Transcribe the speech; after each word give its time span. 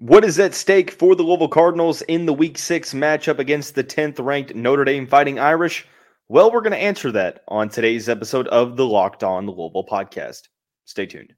What 0.00 0.24
is 0.24 0.38
at 0.38 0.54
stake 0.54 0.92
for 0.92 1.14
the 1.14 1.22
Louisville 1.22 1.46
Cardinals 1.46 2.00
in 2.00 2.24
the 2.24 2.32
Week 2.32 2.56
6 2.56 2.94
matchup 2.94 3.38
against 3.38 3.74
the 3.74 3.84
10th 3.84 4.18
ranked 4.24 4.54
Notre 4.54 4.82
Dame 4.82 5.06
Fighting 5.06 5.38
Irish? 5.38 5.86
Well, 6.26 6.50
we're 6.50 6.62
going 6.62 6.72
to 6.72 6.78
answer 6.78 7.12
that 7.12 7.44
on 7.48 7.68
today's 7.68 8.08
episode 8.08 8.48
of 8.48 8.78
the 8.78 8.86
Locked 8.86 9.22
On 9.22 9.44
Louisville 9.44 9.84
podcast. 9.86 10.48
Stay 10.86 11.04
tuned. 11.04 11.34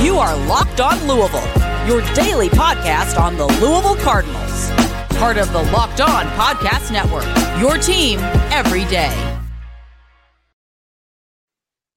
You 0.00 0.18
are 0.18 0.36
Locked 0.46 0.80
On 0.80 0.96
Louisville, 1.08 1.88
your 1.88 2.02
daily 2.14 2.50
podcast 2.50 3.20
on 3.20 3.36
the 3.36 3.46
Louisville 3.46 3.96
Cardinals. 3.96 4.70
Part 5.18 5.38
of 5.38 5.52
the 5.52 5.62
Locked 5.72 6.02
On 6.02 6.26
Podcast 6.36 6.92
Network, 6.92 7.26
your 7.60 7.78
team 7.78 8.20
every 8.52 8.84
day. 8.84 9.35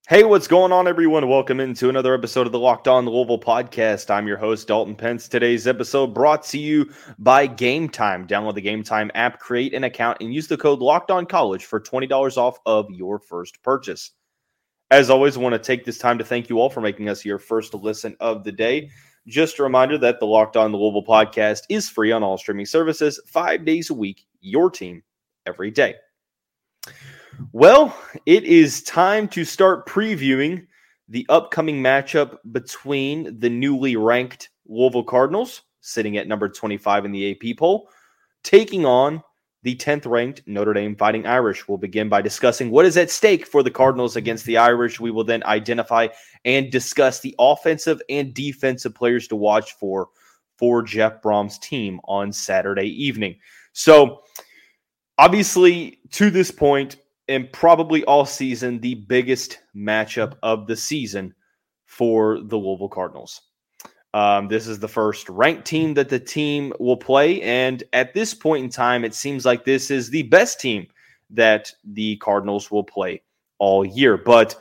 Hey, 0.10 0.23
what's 0.23 0.48
going 0.48 0.71
on, 0.71 0.88
everyone? 0.88 1.30
Welcome 1.30 1.60
into 1.60 1.88
another 1.88 2.16
episode 2.16 2.48
of 2.48 2.52
the 2.52 2.57
Locked 2.57 2.88
On 2.88 3.05
Louisville 3.05 3.39
podcast. 3.39 4.10
I'm 4.10 4.28
your 4.28 4.38
host, 4.38 4.68
Dalton 4.68 4.96
Pence. 4.96 5.28
Today's 5.28 5.68
episode 5.68 6.15
brought 6.15 6.43
to 6.46 6.57
you 6.57 6.92
by 7.20 7.46
Game 7.46 7.88
Time. 7.88 8.25
Download 8.25 8.56
the 8.56 8.61
Game 8.61 8.82
Time 8.82 9.11
app, 9.14 9.37
create 9.37 9.75
an 9.75 9.84
account, 9.84 10.18
and 10.20 10.34
use 10.34 10.48
the 10.48 10.57
code 10.57 10.79
Locked 10.79 11.11
On 11.11 11.28
College 11.28 11.65
for 11.65 11.79
$20 11.79 12.37
off 12.37 12.57
of 12.65 12.89
your 12.89 13.20
first 13.20 13.61
purchase. 13.61 14.10
As 14.89 15.11
always, 15.11 15.37
I 15.37 15.42
want 15.42 15.54
to 15.54 15.60
take 15.60 15.86
this 15.86 16.00
time 16.00 16.18
to 16.18 16.26
thank 16.26 16.50
you 16.50 16.60
all 16.60 16.71
for 16.71 16.82
making 16.82 17.07
us 17.07 17.23
your 17.23 17.37
first 17.37 17.76
listen 17.76 18.18
of 18.20 18.43
the 18.43 18.51
day. 18.51 18.89
Just 19.28 19.60
a 19.60 19.64
reminder 19.64 20.00
that 20.00 20.20
the 20.20 20.26
Locked 20.26 20.57
On 20.57 20.71
Louisville 20.71 21.06
podcast 21.06 21.65
is 21.70 21.87
free 21.87 22.12
on 22.12 22.23
all 22.23 22.39
streaming 22.39 22.65
services 22.65 23.21
five 23.28 23.64
days 23.64 23.92
a 23.92 23.93
week, 23.93 24.26
your 24.42 24.71
team 24.71 25.04
every 25.46 25.70
day. 25.70 25.93
Well, 27.54 27.98
it 28.25 28.43
is 28.43 28.84
time 28.84 29.28
to 29.29 29.46
start 29.46 29.88
previewing 29.88 30.68
the 31.07 31.25
upcoming 31.29 31.82
matchup 31.82 32.38
between 32.52 33.39
the 33.39 33.50
newly 33.50 33.95
ranked 33.95 34.50
Louisville 34.67 35.03
Cardinals, 35.03 35.62
sitting 35.80 36.17
at 36.17 36.28
number 36.28 36.50
25 36.50 37.06
in 37.06 37.12
the 37.12 37.32
AP 37.32 37.58
poll, 37.58 37.90
taking 38.44 38.86
on 38.86 39.23
the 39.64 39.76
10th 39.76 40.06
ranked 40.06 40.42
Notre 40.48 40.73
Dame 40.73 40.95
Fighting 40.95 41.26
Irish. 41.26 41.67
We'll 41.67 41.78
begin 41.78 42.10
by 42.10 42.22
discussing 42.22 42.72
what 42.72 42.86
is 42.86 42.98
at 42.98 43.10
stake 43.10 43.45
for 43.48 43.64
the 43.64 43.72
Cardinals 43.72 44.16
against 44.16 44.45
the 44.45 44.58
Irish. 44.58 45.00
We 45.00 45.12
will 45.12 45.23
then 45.23 45.44
identify 45.44 46.10
and 46.44 46.72
discuss 46.72 47.22
the 47.22 47.36
offensive 47.40 48.02
and 48.10 48.34
defensive 48.34 48.94
players 48.94 49.28
to 49.30 49.36
watch 49.36 49.73
for 49.73 50.10
for 50.58 50.84
Jeff 50.84 51.22
Brohm's 51.22 51.58
team 51.58 52.02
on 52.04 52.34
Saturday 52.34 52.88
evening. 53.04 53.38
So, 53.72 54.23
obviously, 55.17 56.00
to 56.12 56.30
this 56.30 56.52
point, 56.52 56.98
and 57.30 57.52
probably 57.54 58.04
all 58.04 58.26
season 58.26 58.80
the 58.80 58.96
biggest 58.96 59.60
matchup 59.76 60.36
of 60.44 60.68
the 60.68 60.76
season 60.76 61.34
for 61.86 62.40
the 62.42 62.58
Louisville 62.58 62.90
Cardinals. 62.90 63.42
Um, 64.14 64.48
this 64.48 64.68
is 64.68 64.80
the 64.80 64.88
first 64.88 65.30
ranked 65.30 65.66
team 65.66 65.94
that 65.94 66.10
the 66.10 66.20
team 66.20 66.74
will 66.80 66.98
play. 66.98 67.42
And 67.42 67.84
at 67.94 68.14
this 68.14 68.34
point 68.34 68.64
in 68.64 68.70
time, 68.70 69.06
it 69.06 69.14
seems 69.14 69.46
like 69.46 69.64
this 69.64 69.92
is 69.92 70.10
the 70.10 70.24
best 70.24 70.60
team 70.60 70.88
that 71.30 71.72
the 71.84 72.18
Cardinals 72.18 72.72
will 72.72 72.84
play 72.84 73.22
all 73.60 73.86
year. 73.86 74.18
But 74.18 74.60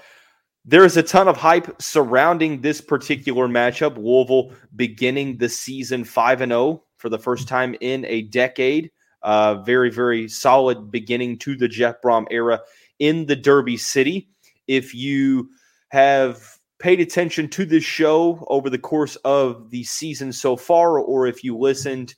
there 0.64 0.84
is 0.84 0.98
a 0.98 1.02
ton 1.02 1.28
of 1.28 1.36
hype 1.38 1.80
surrounding 1.80 2.60
this 2.60 2.82
particular 2.82 3.48
matchup. 3.48 3.96
Louisville 3.96 4.52
beginning 4.76 5.38
the 5.38 5.48
season 5.48 6.04
5 6.04 6.42
and 6.42 6.52
0 6.52 6.84
for 6.98 7.08
the 7.08 7.18
first 7.18 7.48
time 7.48 7.74
in 7.80 8.04
a 8.04 8.22
decade. 8.22 8.90
Uh, 9.22 9.56
very, 9.56 9.90
very 9.90 10.28
solid 10.28 10.90
beginning 10.90 11.38
to 11.38 11.56
the 11.56 11.68
Jeff 11.68 12.00
Brohm 12.02 12.26
era 12.30 12.60
in 12.98 13.26
the 13.26 13.36
Derby 13.36 13.76
City. 13.76 14.28
If 14.66 14.94
you 14.94 15.50
have 15.88 16.58
paid 16.78 17.00
attention 17.00 17.48
to 17.48 17.64
this 17.64 17.84
show 17.84 18.44
over 18.48 18.70
the 18.70 18.78
course 18.78 19.16
of 19.16 19.70
the 19.70 19.84
season 19.84 20.32
so 20.32 20.56
far, 20.56 20.98
or 21.00 21.26
if 21.26 21.42
you 21.42 21.56
listened 21.56 22.14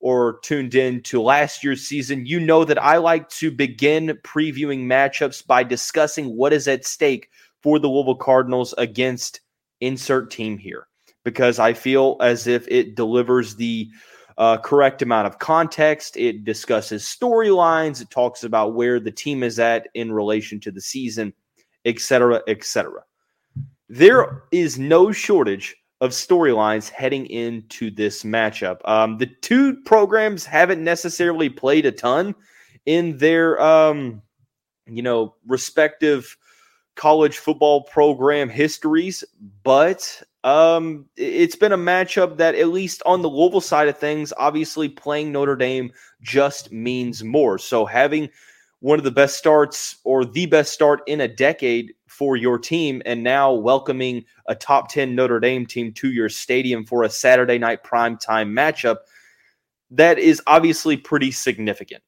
or 0.00 0.38
tuned 0.42 0.74
in 0.74 1.02
to 1.02 1.20
last 1.20 1.62
year's 1.62 1.82
season, 1.82 2.24
you 2.24 2.40
know 2.40 2.64
that 2.64 2.82
I 2.82 2.98
like 2.98 3.28
to 3.30 3.50
begin 3.50 4.18
previewing 4.22 4.86
matchups 4.86 5.46
by 5.46 5.64
discussing 5.64 6.36
what 6.36 6.52
is 6.52 6.68
at 6.68 6.86
stake 6.86 7.28
for 7.62 7.78
the 7.78 7.88
Louisville 7.88 8.14
Cardinals 8.14 8.74
against 8.78 9.40
insert 9.80 10.30
team 10.30 10.56
here 10.56 10.86
because 11.24 11.58
I 11.58 11.74
feel 11.74 12.16
as 12.20 12.46
if 12.46 12.66
it 12.68 12.94
delivers 12.94 13.56
the 13.56 13.90
uh, 14.38 14.56
correct 14.56 15.02
amount 15.02 15.26
of 15.26 15.38
context. 15.40 16.16
It 16.16 16.44
discusses 16.44 17.02
storylines. 17.02 18.00
It 18.00 18.10
talks 18.10 18.44
about 18.44 18.74
where 18.74 19.00
the 19.00 19.10
team 19.10 19.42
is 19.42 19.58
at 19.58 19.88
in 19.94 20.12
relation 20.12 20.60
to 20.60 20.70
the 20.70 20.80
season, 20.80 21.34
etc., 21.84 22.40
etc. 22.46 23.02
There 23.88 24.44
is 24.52 24.78
no 24.78 25.10
shortage 25.10 25.74
of 26.00 26.12
storylines 26.12 26.88
heading 26.88 27.26
into 27.26 27.90
this 27.90 28.22
matchup. 28.22 28.78
Um, 28.84 29.18
the 29.18 29.26
two 29.26 29.76
programs 29.82 30.44
haven't 30.46 30.84
necessarily 30.84 31.48
played 31.48 31.84
a 31.84 31.92
ton 31.92 32.36
in 32.86 33.16
their, 33.18 33.60
um, 33.60 34.22
you 34.86 35.02
know, 35.02 35.34
respective 35.48 36.36
college 36.94 37.38
football 37.38 37.82
program 37.82 38.48
histories, 38.48 39.24
but 39.64 40.22
um, 40.44 41.06
it's 41.16 41.56
been 41.56 41.72
a 41.72 41.78
matchup 41.78 42.36
that, 42.36 42.54
at 42.54 42.68
least 42.68 43.02
on 43.04 43.22
the 43.22 43.28
Louisville 43.28 43.60
side 43.60 43.88
of 43.88 43.98
things, 43.98 44.32
obviously 44.36 44.88
playing 44.88 45.32
Notre 45.32 45.56
Dame 45.56 45.90
just 46.22 46.70
means 46.70 47.24
more. 47.24 47.58
So 47.58 47.84
having 47.84 48.28
one 48.80 48.98
of 48.98 49.04
the 49.04 49.10
best 49.10 49.36
starts 49.36 49.96
or 50.04 50.24
the 50.24 50.46
best 50.46 50.72
start 50.72 51.02
in 51.06 51.20
a 51.20 51.28
decade 51.28 51.92
for 52.06 52.36
your 52.36 52.58
team, 52.58 53.02
and 53.04 53.22
now 53.22 53.52
welcoming 53.52 54.24
a 54.46 54.54
top 54.54 54.88
10 54.88 55.14
Notre 55.14 55.40
Dame 55.40 55.66
team 55.66 55.92
to 55.94 56.10
your 56.10 56.28
stadium 56.28 56.84
for 56.84 57.02
a 57.02 57.10
Saturday 57.10 57.58
night 57.58 57.82
primetime 57.82 58.50
matchup, 58.50 58.98
that 59.90 60.18
is 60.18 60.40
obviously 60.46 60.96
pretty 60.96 61.30
significant. 61.32 62.02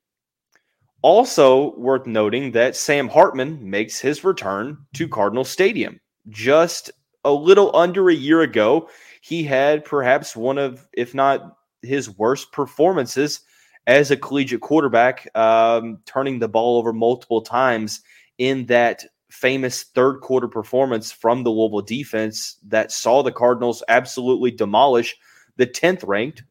Also, 1.02 1.74
worth 1.76 2.06
noting 2.06 2.52
that 2.52 2.76
Sam 2.76 3.08
Hartman 3.08 3.68
makes 3.68 3.98
his 3.98 4.22
return 4.22 4.78
to 4.94 5.08
Cardinal 5.08 5.44
Stadium 5.44 5.98
just 6.28 6.90
a 7.24 7.32
little 7.32 7.74
under 7.74 8.08
a 8.08 8.14
year 8.14 8.40
ago, 8.40 8.88
he 9.20 9.42
had 9.42 9.84
perhaps 9.84 10.34
one 10.34 10.58
of, 10.58 10.88
if 10.92 11.14
not 11.14 11.56
his 11.82 12.10
worst 12.10 12.52
performances 12.52 13.40
as 13.86 14.10
a 14.10 14.16
collegiate 14.16 14.60
quarterback, 14.60 15.28
um, 15.36 15.98
turning 16.06 16.38
the 16.38 16.48
ball 16.48 16.78
over 16.78 16.92
multiple 16.92 17.42
times 17.42 18.00
in 18.38 18.66
that 18.66 19.04
famous 19.30 19.84
third 19.84 20.20
quarter 20.20 20.48
performance 20.48 21.12
from 21.12 21.42
the 21.42 21.50
Louisville 21.50 21.82
defense 21.82 22.56
that 22.66 22.92
saw 22.92 23.22
the 23.22 23.32
Cardinals 23.32 23.82
absolutely 23.88 24.50
demolish 24.50 25.16
the 25.56 25.66
10th 25.66 26.06
ranked 26.06 26.42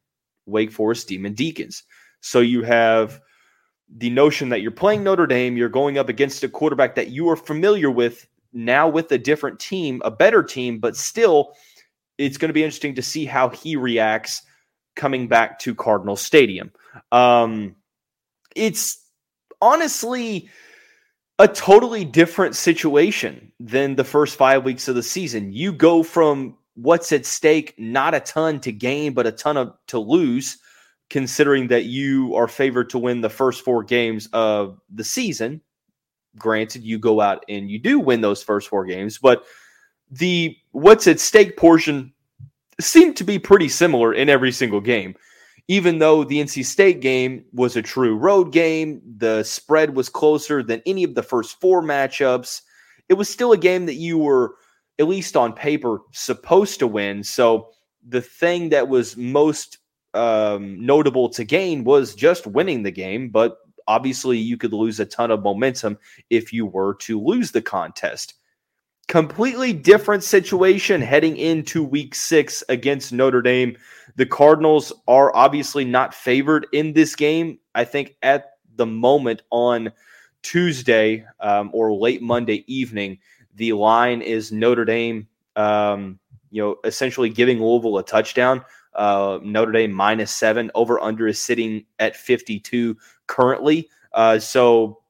Wake 0.46 0.72
Forest 0.72 1.08
Demon 1.08 1.34
Deacons. 1.34 1.82
So 2.20 2.40
you 2.40 2.62
have 2.62 3.20
the 3.96 4.10
notion 4.10 4.48
that 4.50 4.62
you're 4.62 4.70
playing 4.70 5.02
Notre 5.02 5.26
Dame, 5.26 5.56
you're 5.56 5.68
going 5.68 5.98
up 5.98 6.08
against 6.08 6.44
a 6.44 6.48
quarterback 6.48 6.94
that 6.94 7.08
you 7.08 7.28
are 7.28 7.36
familiar 7.36 7.90
with 7.90 8.26
now 8.52 8.88
with 8.88 9.10
a 9.12 9.18
different 9.18 9.60
team, 9.60 10.02
a 10.04 10.10
better 10.10 10.42
team, 10.42 10.78
but 10.78 10.96
still, 10.96 11.54
it's 12.18 12.36
going 12.36 12.48
to 12.48 12.54
be 12.54 12.64
interesting 12.64 12.94
to 12.96 13.02
see 13.02 13.24
how 13.24 13.48
he 13.48 13.76
reacts 13.76 14.42
coming 14.96 15.28
back 15.28 15.58
to 15.60 15.74
Cardinal 15.74 16.16
Stadium. 16.16 16.72
Um, 17.12 17.76
it's 18.54 19.02
honestly 19.60 20.48
a 21.38 21.48
totally 21.48 22.04
different 22.04 22.54
situation 22.56 23.52
than 23.58 23.96
the 23.96 24.04
first 24.04 24.36
five 24.36 24.64
weeks 24.64 24.88
of 24.88 24.94
the 24.94 25.02
season. 25.02 25.52
You 25.52 25.72
go 25.72 26.02
from 26.02 26.56
what's 26.74 27.12
at 27.12 27.24
stake, 27.24 27.74
not 27.78 28.14
a 28.14 28.20
ton 28.20 28.60
to 28.60 28.72
gain, 28.72 29.14
but 29.14 29.26
a 29.26 29.32
ton 29.32 29.56
of 29.56 29.72
to 29.88 29.98
lose, 29.98 30.58
considering 31.08 31.68
that 31.68 31.84
you 31.84 32.34
are 32.34 32.48
favored 32.48 32.90
to 32.90 32.98
win 32.98 33.20
the 33.20 33.30
first 33.30 33.64
four 33.64 33.82
games 33.82 34.28
of 34.32 34.78
the 34.92 35.04
season 35.04 35.62
Granted, 36.38 36.82
you 36.82 36.98
go 36.98 37.20
out 37.20 37.44
and 37.48 37.70
you 37.70 37.78
do 37.78 37.98
win 37.98 38.20
those 38.20 38.42
first 38.42 38.68
four 38.68 38.84
games, 38.84 39.18
but 39.18 39.44
the 40.10 40.56
what's 40.72 41.06
at 41.06 41.20
stake 41.20 41.56
portion 41.56 42.12
seemed 42.80 43.16
to 43.16 43.24
be 43.24 43.38
pretty 43.38 43.68
similar 43.68 44.12
in 44.12 44.28
every 44.28 44.52
single 44.52 44.80
game. 44.80 45.14
Even 45.68 45.98
though 45.98 46.24
the 46.24 46.40
NC 46.40 46.64
State 46.64 47.00
game 47.00 47.44
was 47.52 47.76
a 47.76 47.82
true 47.82 48.16
road 48.16 48.52
game, 48.52 49.00
the 49.18 49.44
spread 49.44 49.94
was 49.94 50.08
closer 50.08 50.62
than 50.62 50.82
any 50.84 51.04
of 51.04 51.14
the 51.14 51.22
first 51.22 51.60
four 51.60 51.80
matchups. 51.80 52.62
It 53.08 53.14
was 53.14 53.28
still 53.28 53.52
a 53.52 53.58
game 53.58 53.86
that 53.86 53.94
you 53.94 54.18
were, 54.18 54.56
at 54.98 55.06
least 55.06 55.36
on 55.36 55.52
paper, 55.52 55.98
supposed 56.12 56.80
to 56.80 56.88
win. 56.88 57.22
So 57.22 57.70
the 58.06 58.20
thing 58.20 58.70
that 58.70 58.88
was 58.88 59.16
most 59.16 59.78
um, 60.14 60.84
notable 60.84 61.28
to 61.30 61.44
gain 61.44 61.84
was 61.84 62.16
just 62.16 62.48
winning 62.48 62.82
the 62.82 62.90
game, 62.90 63.28
but 63.28 63.58
obviously 63.86 64.38
you 64.38 64.56
could 64.56 64.72
lose 64.72 65.00
a 65.00 65.06
ton 65.06 65.30
of 65.30 65.42
momentum 65.42 65.98
if 66.28 66.52
you 66.52 66.66
were 66.66 66.94
to 66.96 67.20
lose 67.20 67.52
the 67.52 67.62
contest. 67.62 68.34
Completely 69.08 69.72
different 69.72 70.22
situation 70.22 71.00
heading 71.00 71.36
into 71.36 71.82
week 71.82 72.14
six 72.14 72.62
against 72.68 73.12
Notre 73.12 73.42
Dame. 73.42 73.76
The 74.16 74.26
Cardinals 74.26 74.92
are 75.08 75.34
obviously 75.34 75.84
not 75.84 76.14
favored 76.14 76.66
in 76.72 76.92
this 76.92 77.16
game. 77.16 77.58
I 77.74 77.84
think 77.84 78.16
at 78.22 78.52
the 78.76 78.86
moment 78.86 79.42
on 79.50 79.92
Tuesday 80.42 81.24
um, 81.40 81.70
or 81.72 81.92
late 81.92 82.22
Monday 82.22 82.64
evening, 82.72 83.18
the 83.56 83.72
line 83.72 84.22
is 84.22 84.52
Notre 84.52 84.84
Dame 84.84 85.26
um, 85.56 86.18
you 86.50 86.62
know, 86.62 86.76
essentially 86.84 87.28
giving 87.28 87.60
Louisville 87.60 87.98
a 87.98 88.04
touchdown. 88.04 88.64
Uh, 88.94 89.38
Notre 89.42 89.72
Dame 89.72 89.92
minus 89.92 90.30
seven. 90.30 90.70
Over 90.74 91.00
under 91.00 91.26
is 91.28 91.40
sitting 91.40 91.84
at 91.98 92.16
52 92.16 92.96
currently. 93.26 93.88
Uh, 94.12 94.38
so 94.38 95.00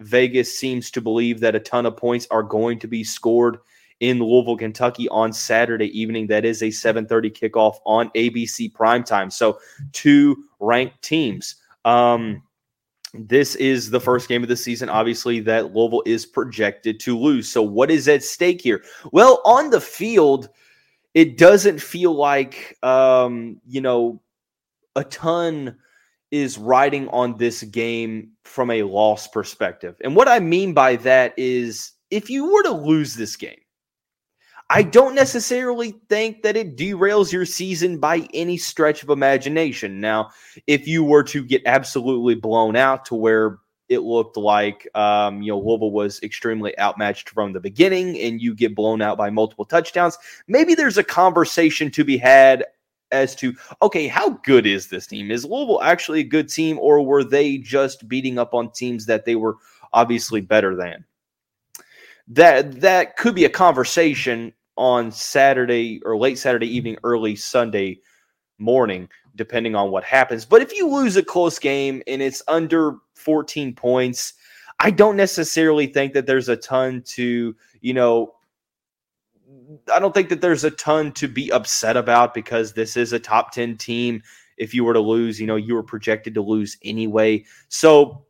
Vegas 0.00 0.58
seems 0.58 0.90
to 0.90 1.00
believe 1.00 1.40
that 1.40 1.54
a 1.54 1.60
ton 1.60 1.86
of 1.86 1.96
points 1.96 2.26
are 2.30 2.42
going 2.42 2.78
to 2.80 2.86
be 2.86 3.04
scored 3.04 3.58
in 4.00 4.20
Louisville, 4.20 4.56
Kentucky 4.56 5.08
on 5.08 5.32
Saturday 5.32 5.98
evening. 5.98 6.26
That 6.28 6.44
is 6.44 6.62
a 6.62 6.70
7:30 6.70 7.30
kickoff 7.30 7.76
on 7.84 8.10
ABC 8.10 8.72
primetime. 8.72 9.32
So 9.32 9.58
two 9.92 10.44
ranked 10.60 11.02
teams. 11.02 11.56
Um, 11.84 12.42
this 13.14 13.54
is 13.54 13.90
the 13.90 14.00
first 14.00 14.28
game 14.28 14.42
of 14.42 14.48
the 14.48 14.56
season, 14.56 14.88
obviously, 14.88 15.40
that 15.40 15.74
Louisville 15.74 16.02
is 16.04 16.26
projected 16.26 17.00
to 17.00 17.18
lose. 17.18 17.48
So, 17.48 17.62
what 17.62 17.90
is 17.90 18.06
at 18.06 18.22
stake 18.22 18.60
here? 18.60 18.84
Well, 19.12 19.40
on 19.44 19.70
the 19.70 19.80
field, 19.80 20.50
it 21.14 21.36
doesn't 21.36 21.80
feel 21.80 22.14
like, 22.14 22.76
um, 22.82 23.60
you 23.66 23.80
know, 23.80 24.20
a 24.94 25.04
ton 25.04 25.76
is 26.30 26.58
riding 26.58 27.08
on 27.08 27.36
this 27.36 27.62
game 27.62 28.32
from 28.44 28.70
a 28.70 28.82
loss 28.82 29.28
perspective. 29.28 29.96
And 30.02 30.14
what 30.14 30.28
I 30.28 30.40
mean 30.40 30.74
by 30.74 30.96
that 30.96 31.34
is 31.36 31.92
if 32.10 32.28
you 32.28 32.52
were 32.52 32.62
to 32.64 32.72
lose 32.72 33.14
this 33.14 33.36
game, 33.36 33.60
I 34.70 34.82
don't 34.82 35.14
necessarily 35.14 35.94
think 36.10 36.42
that 36.42 36.56
it 36.56 36.76
derails 36.76 37.32
your 37.32 37.46
season 37.46 37.98
by 37.98 38.28
any 38.34 38.58
stretch 38.58 39.02
of 39.02 39.08
imagination. 39.08 40.00
Now, 40.00 40.30
if 40.66 40.86
you 40.86 41.02
were 41.02 41.22
to 41.24 41.42
get 41.42 41.62
absolutely 41.64 42.34
blown 42.34 42.76
out 42.76 43.06
to 43.06 43.14
where 43.14 43.58
it 43.88 44.00
looked 44.00 44.36
like 44.36 44.86
um, 44.94 45.42
you 45.42 45.52
know 45.52 45.58
Louisville 45.58 45.90
was 45.90 46.20
extremely 46.22 46.78
outmatched 46.78 47.30
from 47.30 47.52
the 47.52 47.60
beginning, 47.60 48.18
and 48.18 48.40
you 48.40 48.54
get 48.54 48.74
blown 48.74 49.02
out 49.02 49.18
by 49.18 49.30
multiple 49.30 49.64
touchdowns, 49.64 50.18
maybe 50.46 50.74
there's 50.74 50.98
a 50.98 51.04
conversation 51.04 51.90
to 51.92 52.04
be 52.04 52.16
had 52.16 52.64
as 53.10 53.34
to 53.36 53.54
okay, 53.82 54.06
how 54.06 54.30
good 54.44 54.66
is 54.66 54.88
this 54.88 55.06
team? 55.06 55.30
Is 55.30 55.44
Louisville 55.44 55.82
actually 55.82 56.20
a 56.20 56.24
good 56.24 56.48
team, 56.48 56.78
or 56.78 57.04
were 57.04 57.24
they 57.24 57.58
just 57.58 58.08
beating 58.08 58.38
up 58.38 58.54
on 58.54 58.70
teams 58.72 59.06
that 59.06 59.24
they 59.24 59.36
were 59.36 59.56
obviously 59.92 60.40
better 60.40 60.76
than? 60.76 61.04
That 62.28 62.80
that 62.80 63.16
could 63.16 63.34
be 63.34 63.44
a 63.44 63.50
conversation 63.50 64.52
on 64.76 65.10
Saturday 65.10 66.00
or 66.04 66.16
late 66.16 66.38
Saturday 66.38 66.68
evening, 66.68 66.98
early 67.02 67.34
Sunday 67.34 68.00
morning, 68.58 69.08
depending 69.38 69.74
on 69.74 69.90
what 69.90 70.04
happens. 70.04 70.44
But 70.44 70.60
if 70.60 70.76
you 70.76 70.86
lose 70.88 71.16
a 71.16 71.22
close 71.22 71.58
game 71.58 72.02
and 72.06 72.20
it's 72.20 72.42
under 72.48 72.96
14 73.14 73.74
points, 73.74 74.34
I 74.80 74.90
don't 74.90 75.16
necessarily 75.16 75.86
think 75.86 76.12
that 76.12 76.26
there's 76.26 76.50
a 76.50 76.56
ton 76.56 77.02
to, 77.14 77.56
you 77.80 77.94
know, 77.94 78.34
I 79.92 79.98
don't 79.98 80.12
think 80.12 80.28
that 80.28 80.42
there's 80.42 80.64
a 80.64 80.70
ton 80.70 81.12
to 81.12 81.28
be 81.28 81.50
upset 81.50 81.96
about 81.96 82.34
because 82.34 82.74
this 82.74 82.96
is 82.96 83.12
a 83.12 83.18
top 83.18 83.52
10 83.52 83.78
team. 83.78 84.22
If 84.58 84.74
you 84.74 84.84
were 84.84 84.92
to 84.92 85.00
lose, 85.00 85.40
you 85.40 85.46
know, 85.46 85.56
you 85.56 85.74
were 85.74 85.82
projected 85.82 86.34
to 86.34 86.42
lose 86.42 86.76
anyway. 86.84 87.44
So 87.68 88.26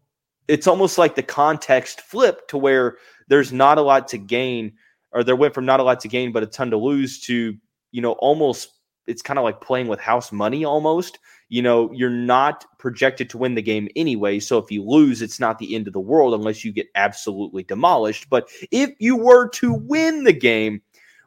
it's 0.47 0.67
almost 0.67 0.99
like 0.99 1.15
the 1.15 1.23
context 1.23 2.03
flipped 2.03 2.51
to 2.51 2.59
where 2.59 2.99
there's 3.29 3.53
not 3.53 3.79
a 3.79 3.83
lot 3.83 4.09
to 4.09 4.19
gain 4.19 4.75
or 5.13 5.25
there 5.25 5.37
went 5.37 5.55
from 5.55 5.65
not 5.65 5.81
a 5.81 5.83
lot 5.83 6.01
to 6.01 6.09
gain 6.09 6.33
but 6.33 6.43
a 6.43 6.47
ton 6.47 6.71
to 6.71 6.77
lose 6.77 7.21
to 7.21 7.57
you 7.93 8.03
know 8.03 8.13
almost 8.13 8.78
it's 9.09 9.23
kind 9.23 9.39
of 9.39 9.45
like 9.45 9.61
playing 9.61 9.89
with 9.89 10.01
house 10.01 10.31
money 10.33 10.65
almost 10.65 11.19
you 11.49 11.63
know 11.63 11.91
you're 11.93 12.11
not 12.11 12.65
projected 12.79 13.29
to 13.31 13.39
win 13.39 13.55
the 13.55 13.63
game 13.63 13.89
anyway 13.97 14.39
so 14.39 14.59
if 14.59 14.71
you 14.71 14.85
lose 14.85 15.23
it's 15.23 15.41
not 15.41 15.59
the 15.59 15.75
end 15.75 15.87
of 15.87 15.93
the 15.93 16.01
world 16.01 16.35
unless 16.35 16.65
you 16.65 16.73
get 16.73 16.87
absolutely 16.95 17.63
demolished 17.63 18.29
but 18.31 18.49
if 18.71 18.91
you 18.99 19.17
were 19.17 19.49
to 19.49 19.73
win 19.73 20.25
the 20.25 20.33
game 20.33 20.81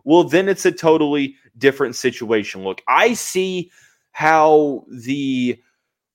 well 0.03 0.23
then 0.23 0.47
it's 0.47 0.65
a 0.65 0.71
totally 0.71 1.35
different 1.57 1.95
situation 1.95 2.63
look 2.63 2.81
i 2.87 3.13
see 3.13 3.71
how 4.11 4.85
the 4.89 5.59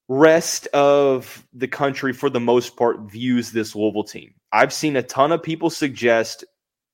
rest 0.08 0.66
of 0.68 1.44
the 1.52 1.66
country 1.66 2.12
for 2.12 2.30
the 2.30 2.38
most 2.38 2.76
part 2.76 3.00
views 3.10 3.50
this 3.50 3.74
Louisville 3.74 4.04
team. 4.04 4.32
I've 4.52 4.72
seen 4.72 4.94
a 4.94 5.02
ton 5.02 5.32
of 5.32 5.42
people 5.42 5.68
suggest 5.68 6.44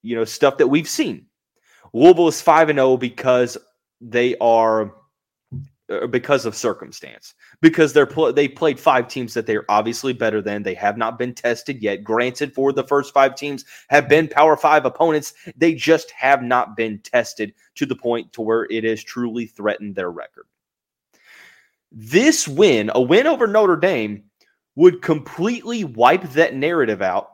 you 0.02 0.16
know, 0.16 0.24
stuff 0.24 0.58
that 0.58 0.69
we've 0.69 0.88
seen. 0.88 1.26
Louisville 1.92 2.28
is 2.28 2.40
5 2.40 2.70
and 2.70 2.78
0 2.78 2.96
because 2.96 3.56
they 4.02 4.37
are 4.38 4.94
uh, 5.88 6.06
because 6.06 6.46
of 6.46 6.54
circumstance. 6.54 7.34
Because 7.60 7.93
they're 7.93 8.06
pl- 8.06 8.32
they 8.32 8.49
played 8.49 8.78
five 8.81 9.08
teams 9.08 9.34
that 9.34 9.46
they're 9.46 9.70
obviously 9.70 10.12
better 10.12 10.43
than. 10.43 10.62
They 10.62 10.75
have 10.75 10.96
not 10.96 11.19
been 11.19 11.34
tested 11.34 11.82
yet. 11.82 12.04
Granted 12.04 12.54
for 12.54 12.72
the 12.72 12.84
first 12.84 13.14
five 13.14 13.34
teams 13.34 13.64
have 13.88 14.08
been 14.08 14.28
power 14.28 14.56
5 14.56 14.84
opponents. 14.84 15.34
They 15.56 15.75
just 15.75 16.10
have 16.12 16.43
not 16.43 16.76
been 16.76 16.99
tested 17.00 17.54
to 17.76 17.87
the 17.87 17.96
point 17.96 18.32
to 18.34 18.43
where 18.43 18.66
it 18.70 18.84
has 18.84 19.02
truly 19.02 19.46
threatened 19.46 19.94
their 19.94 20.10
record. 20.10 20.46
This 21.90 22.48
win 22.48 22.90
a 22.94 23.00
win 23.00 23.26
over 23.26 23.46
Notre 23.46 23.76
Dame 23.76 24.25
would 24.76 25.02
completely 25.02 25.84
wipe 25.84 26.22
that 26.31 26.55
narrative 26.55 27.02
out. 27.02 27.28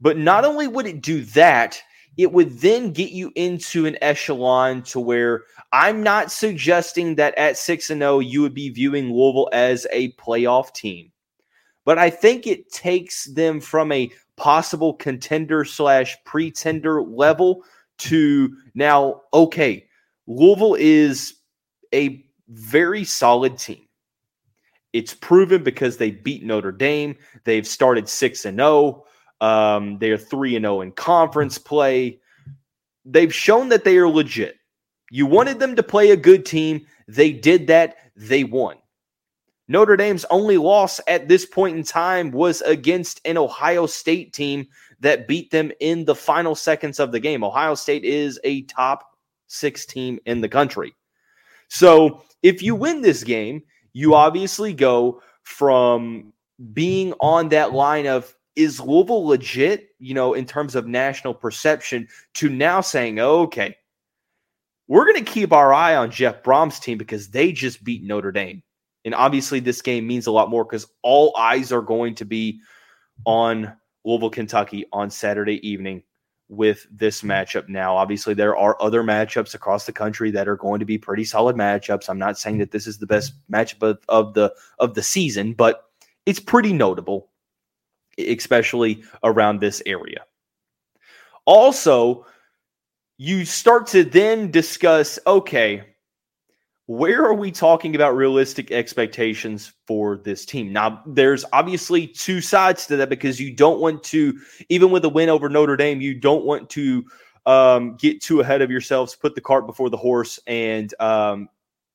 But 0.00 0.18
not 0.18 0.44
only 0.44 0.68
would 0.68 0.86
it 0.86 1.00
do 1.00 1.22
that 1.22 1.80
it 2.16 2.32
would 2.32 2.58
then 2.60 2.92
get 2.92 3.10
you 3.10 3.32
into 3.34 3.86
an 3.86 3.96
echelon 4.00 4.82
to 4.82 5.00
where 5.00 5.42
I'm 5.72 6.02
not 6.02 6.30
suggesting 6.30 7.16
that 7.16 7.36
at 7.36 7.58
6 7.58 7.90
and 7.90 8.00
0 8.00 8.20
you 8.20 8.42
would 8.42 8.54
be 8.54 8.68
viewing 8.68 9.12
Louisville 9.12 9.48
as 9.52 9.86
a 9.90 10.12
playoff 10.12 10.72
team. 10.72 11.10
But 11.84 11.98
I 11.98 12.10
think 12.10 12.46
it 12.46 12.70
takes 12.72 13.24
them 13.24 13.60
from 13.60 13.92
a 13.92 14.10
possible 14.36 14.94
contender 14.94 15.64
slash 15.64 16.16
pretender 16.24 17.02
level 17.02 17.62
to 17.98 18.56
now, 18.74 19.22
okay, 19.32 19.86
Louisville 20.26 20.76
is 20.78 21.34
a 21.92 22.24
very 22.48 23.04
solid 23.04 23.58
team. 23.58 23.86
It's 24.92 25.14
proven 25.14 25.64
because 25.64 25.96
they 25.96 26.12
beat 26.12 26.44
Notre 26.44 26.72
Dame. 26.72 27.16
They've 27.44 27.66
started 27.66 28.08
6 28.08 28.44
and 28.44 28.58
0. 28.58 29.04
Um, 29.44 29.98
they 29.98 30.10
are 30.10 30.16
3 30.16 30.56
and 30.56 30.64
0 30.64 30.80
in 30.80 30.92
conference 30.92 31.58
play. 31.58 32.18
They've 33.04 33.34
shown 33.34 33.68
that 33.68 33.84
they 33.84 33.98
are 33.98 34.08
legit. 34.08 34.56
You 35.10 35.26
wanted 35.26 35.58
them 35.58 35.76
to 35.76 35.82
play 35.82 36.12
a 36.12 36.16
good 36.16 36.46
team. 36.46 36.86
They 37.08 37.30
did 37.30 37.66
that. 37.66 37.96
They 38.16 38.44
won. 38.44 38.76
Notre 39.68 39.98
Dame's 39.98 40.24
only 40.30 40.56
loss 40.56 40.98
at 41.06 41.28
this 41.28 41.44
point 41.44 41.76
in 41.76 41.82
time 41.82 42.30
was 42.30 42.62
against 42.62 43.20
an 43.26 43.36
Ohio 43.36 43.84
State 43.84 44.32
team 44.32 44.66
that 45.00 45.28
beat 45.28 45.50
them 45.50 45.70
in 45.80 46.06
the 46.06 46.14
final 46.14 46.54
seconds 46.54 46.98
of 46.98 47.12
the 47.12 47.20
game. 47.20 47.44
Ohio 47.44 47.74
State 47.74 48.04
is 48.04 48.40
a 48.44 48.62
top 48.62 49.04
six 49.48 49.84
team 49.84 50.18
in 50.24 50.40
the 50.40 50.48
country. 50.48 50.94
So 51.68 52.22
if 52.42 52.62
you 52.62 52.74
win 52.74 53.02
this 53.02 53.22
game, 53.22 53.62
you 53.92 54.14
obviously 54.14 54.72
go 54.72 55.20
from 55.42 56.32
being 56.72 57.12
on 57.20 57.50
that 57.50 57.74
line 57.74 58.06
of 58.06 58.34
is 58.56 58.80
Louisville 58.80 59.26
legit, 59.26 59.88
you 59.98 60.14
know, 60.14 60.34
in 60.34 60.46
terms 60.46 60.74
of 60.74 60.86
national 60.86 61.34
perception, 61.34 62.08
to 62.34 62.48
now 62.48 62.80
saying, 62.80 63.18
okay, 63.18 63.76
we're 64.86 65.04
going 65.04 65.24
to 65.24 65.32
keep 65.32 65.52
our 65.52 65.72
eye 65.72 65.96
on 65.96 66.10
Jeff 66.10 66.42
Brohm's 66.42 66.78
team 66.78 66.98
because 66.98 67.28
they 67.28 67.52
just 67.52 67.82
beat 67.82 68.02
Notre 68.02 68.32
Dame. 68.32 68.62
And 69.04 69.14
obviously, 69.14 69.60
this 69.60 69.82
game 69.82 70.06
means 70.06 70.26
a 70.26 70.32
lot 70.32 70.50
more 70.50 70.64
because 70.64 70.86
all 71.02 71.36
eyes 71.36 71.72
are 71.72 71.82
going 71.82 72.14
to 72.16 72.24
be 72.24 72.60
on 73.26 73.74
Louisville, 74.04 74.30
Kentucky 74.30 74.86
on 74.92 75.10
Saturday 75.10 75.66
evening 75.66 76.02
with 76.48 76.86
this 76.90 77.22
matchup 77.22 77.68
now. 77.68 77.96
Obviously, 77.96 78.34
there 78.34 78.56
are 78.56 78.80
other 78.80 79.02
matchups 79.02 79.54
across 79.54 79.86
the 79.86 79.92
country 79.92 80.30
that 80.30 80.48
are 80.48 80.56
going 80.56 80.80
to 80.80 80.86
be 80.86 80.98
pretty 80.98 81.24
solid 81.24 81.56
matchups. 81.56 82.08
I'm 82.08 82.18
not 82.18 82.38
saying 82.38 82.58
that 82.58 82.70
this 82.70 82.86
is 82.86 82.98
the 82.98 83.06
best 83.06 83.32
matchup 83.50 83.82
of, 83.82 83.98
of 84.08 84.34
the 84.34 84.54
of 84.78 84.94
the 84.94 85.02
season, 85.02 85.54
but 85.54 85.84
it's 86.26 86.40
pretty 86.40 86.72
notable 86.72 87.30
especially 88.18 89.04
around 89.22 89.60
this 89.60 89.82
area. 89.86 90.24
Also, 91.46 92.26
you 93.18 93.44
start 93.44 93.86
to 93.88 94.04
then 94.04 94.50
discuss 94.50 95.18
okay, 95.26 95.94
where 96.86 97.24
are 97.24 97.34
we 97.34 97.50
talking 97.50 97.94
about 97.94 98.14
realistic 98.14 98.70
expectations 98.70 99.72
for 99.86 100.18
this 100.18 100.44
team? 100.44 100.72
Now, 100.72 101.02
there's 101.06 101.44
obviously 101.52 102.06
two 102.06 102.40
sides 102.40 102.86
to 102.86 102.96
that 102.96 103.08
because 103.08 103.40
you 103.40 103.54
don't 103.54 103.80
want 103.80 104.02
to, 104.04 104.38
even 104.68 104.90
with 104.90 105.04
a 105.04 105.08
win 105.08 105.30
over 105.30 105.48
Notre 105.48 105.76
Dame, 105.76 106.02
you 106.02 106.14
don't 106.14 106.44
want 106.44 106.68
to 106.70 107.04
um, 107.46 107.96
get 107.96 108.20
too 108.20 108.40
ahead 108.40 108.60
of 108.60 108.70
yourselves, 108.70 109.16
put 109.16 109.34
the 109.34 109.40
cart 109.40 109.66
before 109.66 109.88
the 109.88 109.96
horse, 109.96 110.38
and 110.46 110.92
um, 111.00 111.48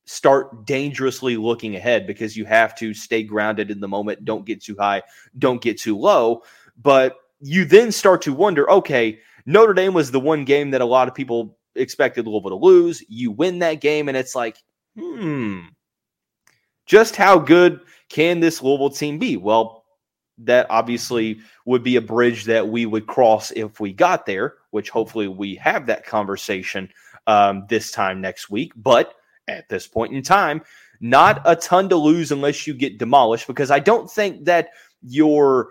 start 0.10 0.66
dangerously 0.66 1.38
looking 1.38 1.76
ahead 1.76 2.08
because 2.08 2.36
you 2.36 2.44
have 2.44 2.76
to 2.76 2.96
stay 2.96 3.22
grounded 3.22 3.70
in 3.70 3.80
the 3.80 3.88
moment. 3.88 4.26
Don't 4.26 4.44
get 4.44 4.60
too 4.60 4.76
high, 4.76 5.04
don't 5.38 5.62
get 5.62 5.80
too 5.80 5.96
low. 5.96 6.42
But 6.82 7.18
you 7.42 7.64
then 7.64 7.92
start 7.92 8.24
to 8.24 8.34
wonder 8.34 8.70
okay, 8.72 9.20
Notre 9.46 9.76
Dame 9.76 9.94
was 9.94 10.10
the 10.10 10.20
one 10.20 10.46
game 10.46 10.72
that 10.72 10.82
a 10.82 10.86
lot 10.86 11.08
of 11.08 11.14
people 11.14 11.60
expected 11.76 12.26
Louisville 12.26 12.50
to 12.50 12.56
lose. 12.56 13.04
You 13.08 13.30
win 13.30 13.60
that 13.60 13.82
game, 13.82 14.08
and 14.08 14.18
it's 14.18 14.34
like, 14.34 14.58
hmm, 14.98 15.60
just 16.88 17.16
how 17.16 17.38
good 17.38 17.80
can 18.10 18.40
this 18.40 18.64
Louisville 18.64 18.90
team 18.90 19.20
be? 19.20 19.38
Well, 19.38 19.86
that 20.40 20.66
obviously 20.72 21.40
would 21.66 21.84
be 21.84 21.98
a 21.98 22.02
bridge 22.02 22.46
that 22.46 22.68
we 22.68 22.88
would 22.88 23.06
cross 23.06 23.52
if 23.52 23.80
we 23.80 23.94
got 23.94 24.26
there, 24.26 24.56
which 24.72 24.90
hopefully 24.90 25.28
we 25.28 25.54
have 25.56 25.86
that 25.86 26.04
conversation 26.04 26.90
um, 27.28 27.66
this 27.70 27.92
time 27.92 28.22
next 28.22 28.50
week. 28.50 28.72
But 28.76 29.14
at 29.50 29.70
this 29.70 29.88
point 29.88 30.14
in 30.14 30.22
time, 30.22 30.62
not 31.02 31.42
a 31.46 31.56
ton 31.56 31.90
to 31.90 31.96
lose 31.96 32.32
unless 32.32 32.68
you 32.68 32.74
get 32.74 32.98
demolished 32.98 33.48
because 33.48 33.72
I 33.72 33.80
don't 33.80 34.10
think 34.10 34.46
that 34.46 34.70
your 35.02 35.70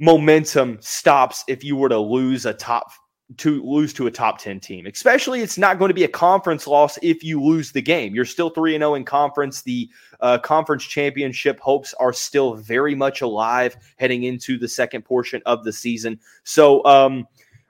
momentum 0.00 0.78
stops 0.80 1.44
if 1.48 1.64
you 1.64 1.76
were 1.76 1.88
to 1.88 1.98
lose 1.98 2.46
a 2.46 2.54
top 2.54 2.90
to 3.38 3.60
lose 3.64 3.92
to 3.92 4.06
a 4.06 4.10
top 4.10 4.38
10 4.38 4.60
team. 4.60 4.86
Especially 4.86 5.40
it's 5.40 5.58
not 5.58 5.78
going 5.78 5.88
to 5.88 5.94
be 5.94 6.04
a 6.04 6.08
conference 6.08 6.66
loss 6.66 6.96
if 7.02 7.24
you 7.24 7.42
lose 7.42 7.72
the 7.72 7.82
game. 7.82 8.14
You're 8.14 8.24
still 8.24 8.50
3 8.50 8.76
and 8.76 8.82
0 8.82 8.94
in 8.94 9.04
conference. 9.04 9.62
The 9.62 9.90
uh, 10.20 10.38
conference 10.38 10.84
championship 10.84 11.58
hopes 11.58 11.92
are 11.94 12.12
still 12.12 12.54
very 12.54 12.94
much 12.94 13.22
alive 13.22 13.76
heading 13.96 14.22
into 14.22 14.58
the 14.58 14.68
second 14.68 15.04
portion 15.04 15.42
of 15.44 15.64
the 15.64 15.72
season. 15.72 16.20
So 16.44 16.84
um 16.84 17.26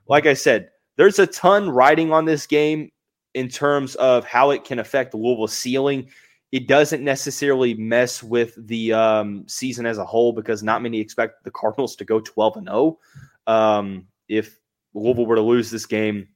like 0.08 0.26
I 0.26 0.34
said, 0.34 0.70
there's 0.96 1.18
a 1.18 1.26
ton 1.26 1.70
riding 1.70 2.12
on 2.12 2.26
this 2.26 2.46
game 2.46 2.90
in 3.36 3.48
terms 3.48 3.94
of 3.96 4.24
how 4.24 4.50
it 4.50 4.64
can 4.64 4.78
affect 4.78 5.12
Louisville's 5.12 5.52
ceiling. 5.52 6.08
It 6.52 6.66
doesn't 6.66 7.04
necessarily 7.04 7.74
mess 7.74 8.22
with 8.22 8.54
the 8.66 8.94
um, 8.94 9.44
season 9.46 9.84
as 9.84 9.98
a 9.98 10.06
whole 10.06 10.32
because 10.32 10.62
not 10.62 10.80
many 10.80 10.98
expect 10.98 11.44
the 11.44 11.50
Cardinals 11.50 11.96
to 11.96 12.04
go 12.06 12.18
12 12.18 12.56
and 12.56 12.66
0. 12.66 12.98
Um, 13.46 14.06
if 14.26 14.58
Louisville 14.94 15.26
were 15.26 15.34
to 15.36 15.42
lose 15.42 15.70
this 15.70 15.84
game, 15.84 16.28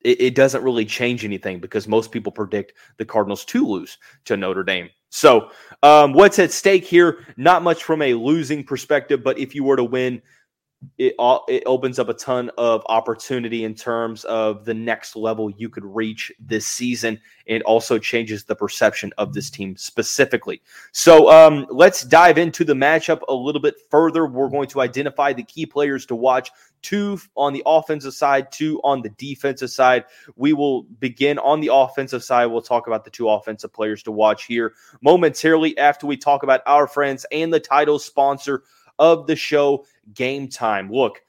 it, 0.00 0.22
it, 0.22 0.34
doesn't 0.34 0.64
really 0.64 0.86
change 0.86 1.22
anything 1.22 1.60
because 1.60 1.86
most 1.86 2.10
people 2.10 2.32
predict 2.32 2.72
the 2.96 3.04
Cardinals 3.04 3.44
to 3.44 3.66
lose 3.66 3.98
to 4.24 4.38
Notre 4.38 4.64
Dame. 4.64 4.88
So, 5.10 5.50
um, 5.82 6.14
what's 6.14 6.38
at 6.38 6.50
stake 6.50 6.86
here? 6.86 7.26
Not 7.36 7.62
much 7.62 7.84
from 7.84 8.00
a 8.00 8.14
losing 8.14 8.64
perspective, 8.64 9.22
but 9.22 9.38
if 9.38 9.54
you 9.54 9.64
were 9.64 9.76
to 9.76 9.84
win, 9.84 10.22
it 10.96 11.14
all 11.18 11.44
it 11.48 11.62
opens 11.66 11.98
up 11.98 12.08
a 12.08 12.14
ton 12.14 12.50
of 12.56 12.82
opportunity 12.86 13.64
in 13.64 13.74
terms 13.74 14.24
of 14.24 14.64
the 14.64 14.72
next 14.72 15.14
level 15.14 15.50
you 15.50 15.68
could 15.68 15.84
reach 15.84 16.32
this 16.40 16.66
season. 16.66 17.20
It 17.44 17.62
also 17.62 17.98
changes 17.98 18.44
the 18.44 18.54
perception 18.54 19.12
of 19.18 19.34
this 19.34 19.50
team 19.50 19.76
specifically. 19.76 20.62
So 20.92 21.30
um, 21.30 21.66
let's 21.68 22.02
dive 22.02 22.38
into 22.38 22.64
the 22.64 22.74
matchup 22.74 23.20
a 23.28 23.34
little 23.34 23.60
bit 23.60 23.74
further. 23.90 24.26
We're 24.26 24.48
going 24.48 24.68
to 24.68 24.80
identify 24.80 25.32
the 25.32 25.42
key 25.42 25.66
players 25.66 26.06
to 26.06 26.14
watch. 26.14 26.50
Two 26.82 27.18
on 27.36 27.52
the 27.52 27.62
offensive 27.66 28.14
side, 28.14 28.50
two 28.50 28.80
on 28.82 29.02
the 29.02 29.10
defensive 29.10 29.70
side. 29.70 30.06
We 30.36 30.54
will 30.54 30.84
begin 30.84 31.38
on 31.38 31.60
the 31.60 31.70
offensive 31.74 32.24
side. 32.24 32.46
We'll 32.46 32.62
talk 32.62 32.86
about 32.86 33.04
the 33.04 33.10
two 33.10 33.28
offensive 33.28 33.70
players 33.70 34.02
to 34.04 34.12
watch 34.12 34.44
here 34.46 34.72
momentarily 35.02 35.76
after 35.76 36.06
we 36.06 36.16
talk 36.16 36.42
about 36.42 36.62
our 36.64 36.86
friends 36.86 37.26
and 37.30 37.52
the 37.52 37.60
title 37.60 37.98
sponsor 37.98 38.62
of 39.00 39.26
the 39.26 39.34
show, 39.34 39.84
Game 40.14 40.46
Time. 40.46 40.92
Look, 40.92 41.22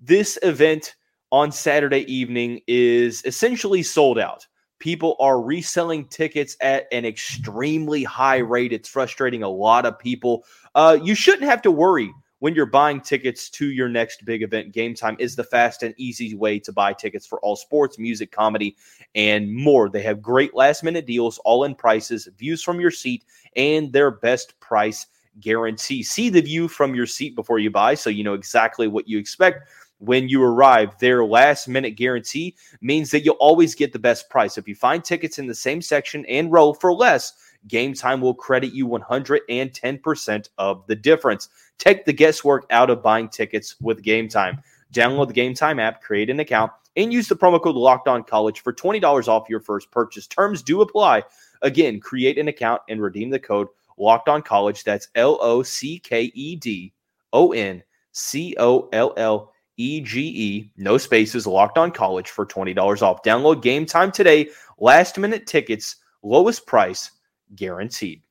this 0.00 0.38
event 0.42 0.96
on 1.30 1.52
Saturday 1.52 2.12
evening 2.12 2.60
is 2.66 3.22
essentially 3.24 3.82
sold 3.82 4.18
out. 4.18 4.46
People 4.80 5.16
are 5.20 5.40
reselling 5.40 6.06
tickets 6.06 6.56
at 6.60 6.86
an 6.92 7.04
extremely 7.04 8.02
high 8.04 8.38
rate. 8.38 8.72
It's 8.72 8.88
frustrating 8.88 9.42
a 9.42 9.48
lot 9.48 9.86
of 9.86 9.98
people. 9.98 10.44
Uh, 10.74 10.98
you 11.02 11.14
shouldn't 11.14 11.48
have 11.48 11.62
to 11.62 11.70
worry 11.70 12.12
when 12.38 12.54
you're 12.54 12.66
buying 12.66 13.00
tickets 13.00 13.50
to 13.50 13.70
your 13.70 13.88
next 13.88 14.24
big 14.24 14.42
event. 14.42 14.72
Game 14.72 14.94
Time 14.94 15.16
is 15.18 15.34
the 15.34 15.44
fast 15.44 15.82
and 15.82 15.94
easy 15.98 16.34
way 16.34 16.58
to 16.60 16.72
buy 16.72 16.92
tickets 16.92 17.26
for 17.26 17.40
all 17.40 17.56
sports, 17.56 17.98
music, 17.98 18.30
comedy, 18.30 18.76
and 19.14 19.52
more. 19.52 19.88
They 19.88 20.02
have 20.02 20.22
great 20.22 20.54
last 20.54 20.84
minute 20.84 21.06
deals, 21.06 21.38
all 21.38 21.64
in 21.64 21.74
prices, 21.74 22.28
views 22.38 22.62
from 22.62 22.80
your 22.80 22.92
seat, 22.92 23.24
and 23.56 23.92
their 23.92 24.12
best 24.12 24.58
price 24.60 25.06
guarantee. 25.40 26.02
See 26.02 26.30
the 26.30 26.40
view 26.40 26.68
from 26.68 26.94
your 26.94 27.06
seat 27.06 27.34
before 27.34 27.58
you 27.58 27.70
buy 27.70 27.94
so 27.94 28.10
you 28.10 28.24
know 28.24 28.34
exactly 28.34 28.88
what 28.88 29.08
you 29.08 29.18
expect 29.18 29.68
when 29.98 30.28
you 30.28 30.42
arrive. 30.42 30.98
Their 30.98 31.24
last 31.24 31.68
minute 31.68 31.96
guarantee 31.96 32.56
means 32.80 33.10
that 33.10 33.24
you'll 33.24 33.34
always 33.34 33.74
get 33.74 33.92
the 33.92 33.98
best 33.98 34.30
price. 34.30 34.58
If 34.58 34.68
you 34.68 34.74
find 34.74 35.04
tickets 35.04 35.38
in 35.38 35.46
the 35.46 35.54
same 35.54 35.82
section 35.82 36.24
and 36.26 36.52
row 36.52 36.72
for 36.72 36.92
less, 36.92 37.34
Game 37.66 37.94
Time 37.94 38.20
will 38.20 38.34
credit 38.34 38.72
you 38.72 38.86
110% 38.86 40.48
of 40.58 40.86
the 40.86 40.96
difference. 40.96 41.48
Take 41.78 42.04
the 42.04 42.12
guesswork 42.12 42.66
out 42.70 42.90
of 42.90 43.02
buying 43.02 43.28
tickets 43.28 43.76
with 43.80 44.02
Game 44.02 44.28
Time. 44.28 44.62
Download 44.92 45.26
the 45.26 45.34
Game 45.34 45.54
Time 45.54 45.78
app, 45.78 46.00
create 46.02 46.30
an 46.30 46.40
account, 46.40 46.72
and 46.96 47.12
use 47.12 47.28
the 47.28 47.36
promo 47.36 47.62
code 47.62 47.76
Locked 47.76 48.08
On 48.08 48.24
College 48.24 48.60
for 48.60 48.72
$20 48.72 49.28
off 49.28 49.48
your 49.48 49.60
first 49.60 49.90
purchase. 49.90 50.26
Terms 50.26 50.62
do 50.62 50.80
apply. 50.80 51.22
Again, 51.62 52.00
create 52.00 52.38
an 52.38 52.48
account 52.48 52.82
and 52.88 53.02
redeem 53.02 53.30
the 53.30 53.38
code 53.38 53.68
Locked 53.98 54.28
On 54.28 54.42
College. 54.42 54.84
That's 54.84 55.08
L 55.14 55.38
O 55.40 55.62
C 55.62 55.98
K 55.98 56.30
E 56.34 56.56
D 56.56 56.92
O 57.32 57.52
N 57.52 57.82
C 58.12 58.54
O 58.58 58.88
L 58.92 59.12
L 59.16 59.52
E 59.78 60.00
G 60.00 60.20
E, 60.20 60.70
no 60.76 60.98
spaces, 60.98 61.46
Locked 61.46 61.78
On 61.78 61.90
College 61.90 62.30
for 62.30 62.44
$20 62.44 63.00
off. 63.00 63.22
Download 63.22 63.62
game 63.62 63.86
time 63.86 64.10
today. 64.10 64.50
Last 64.78 65.16
minute 65.18 65.46
tickets, 65.46 65.96
lowest 66.22 66.66
price 66.66 67.12
guaranteed. 67.54 68.22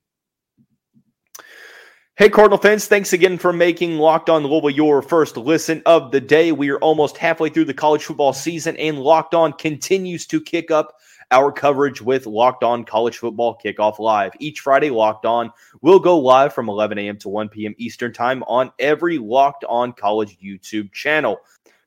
Hey, 2.17 2.29
Cardinal 2.29 2.57
fans, 2.57 2.87
thanks 2.87 3.13
again 3.13 3.37
for 3.37 3.53
making 3.53 3.97
Locked 3.97 4.29
On 4.29 4.43
Louisville 4.43 4.71
your 4.71 5.01
first 5.01 5.37
listen 5.37 5.83
of 5.85 6.11
the 6.11 6.19
day. 6.19 6.51
We 6.51 6.69
are 6.69 6.79
almost 6.79 7.15
halfway 7.15 7.49
through 7.49 7.65
the 7.65 7.73
college 7.73 8.03
football 8.03 8.33
season, 8.33 8.75
and 8.77 8.99
Locked 8.99 9.35
On 9.35 9.53
continues 9.53 10.25
to 10.27 10.41
kick 10.41 10.71
up 10.71 10.95
our 11.31 11.51
coverage 11.51 12.01
with 12.01 12.25
Locked 12.25 12.63
On 12.63 12.83
College 12.83 13.17
Football 13.17 13.59
Kickoff 13.63 13.99
Live. 13.99 14.31
Each 14.39 14.59
Friday, 14.59 14.89
Locked 14.89 15.25
On 15.25 15.51
will 15.81 15.99
go 15.99 16.17
live 16.17 16.53
from 16.53 16.69
11 16.69 16.97
a.m. 16.97 17.17
to 17.17 17.29
1 17.29 17.49
p.m. 17.49 17.75
Eastern 17.77 18.13
Time 18.13 18.43
on 18.43 18.71
every 18.79 19.17
Locked 19.17 19.65
On 19.65 19.93
College 19.93 20.37
YouTube 20.43 20.91
channel. 20.93 21.39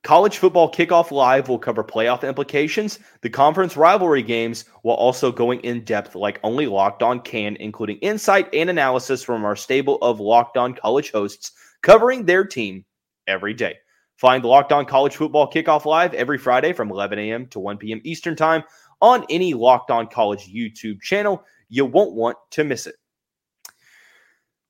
College 0.03 0.39
Football 0.39 0.73
Kickoff 0.73 1.11
Live 1.11 1.49
will 1.49 1.59
cover 1.59 1.85
playoff 1.85 2.27
implications, 2.27 3.01
the 3.21 3.29
conference 3.29 3.77
rivalry 3.77 4.23
games, 4.23 4.65
while 4.83 4.97
also 4.97 5.31
going 5.31 5.61
in 5.61 5.85
depth 5.85 6.15
like 6.15 6.41
only 6.43 6.67
Locked 6.67 7.03
On 7.03 7.21
can, 7.21 7.57
including 7.57 7.99
insight 7.99 8.49
and 8.55 8.71
analysis 8.71 9.23
from 9.23 9.45
our 9.45 9.57
stable 9.57 9.99
of 10.01 10.19
Locked 10.19 10.57
On 10.57 10.75
College 10.75 11.11
hosts 11.11 11.53
covering 11.83 12.25
their 12.25 12.45
team 12.45 12.85
every 13.27 13.53
day. 13.53 13.77
Find 14.17 14.45
Locked 14.45 14.73
On 14.73 14.87
College 14.87 15.17
Football 15.17 15.51
Kickoff 15.51 15.85
Live 15.85 16.15
every 16.15 16.39
Friday 16.39 16.73
from 16.73 16.91
11 16.91 17.19
a.m. 17.19 17.47
to 17.49 17.61
1 17.61 17.77
p.m. 17.77 18.01
Eastern 18.05 18.37
Time 18.37 18.65
on 19.01 19.25
any 19.31 19.55
Locked 19.55 19.91
On 19.91 20.07
College 20.07 20.53
YouTube 20.53 21.01
channel. 21.01 21.45
You 21.69 21.87
won't 21.87 22.15
want 22.15 22.37
to 22.53 22.65
miss 22.65 22.87
it. 22.87 22.97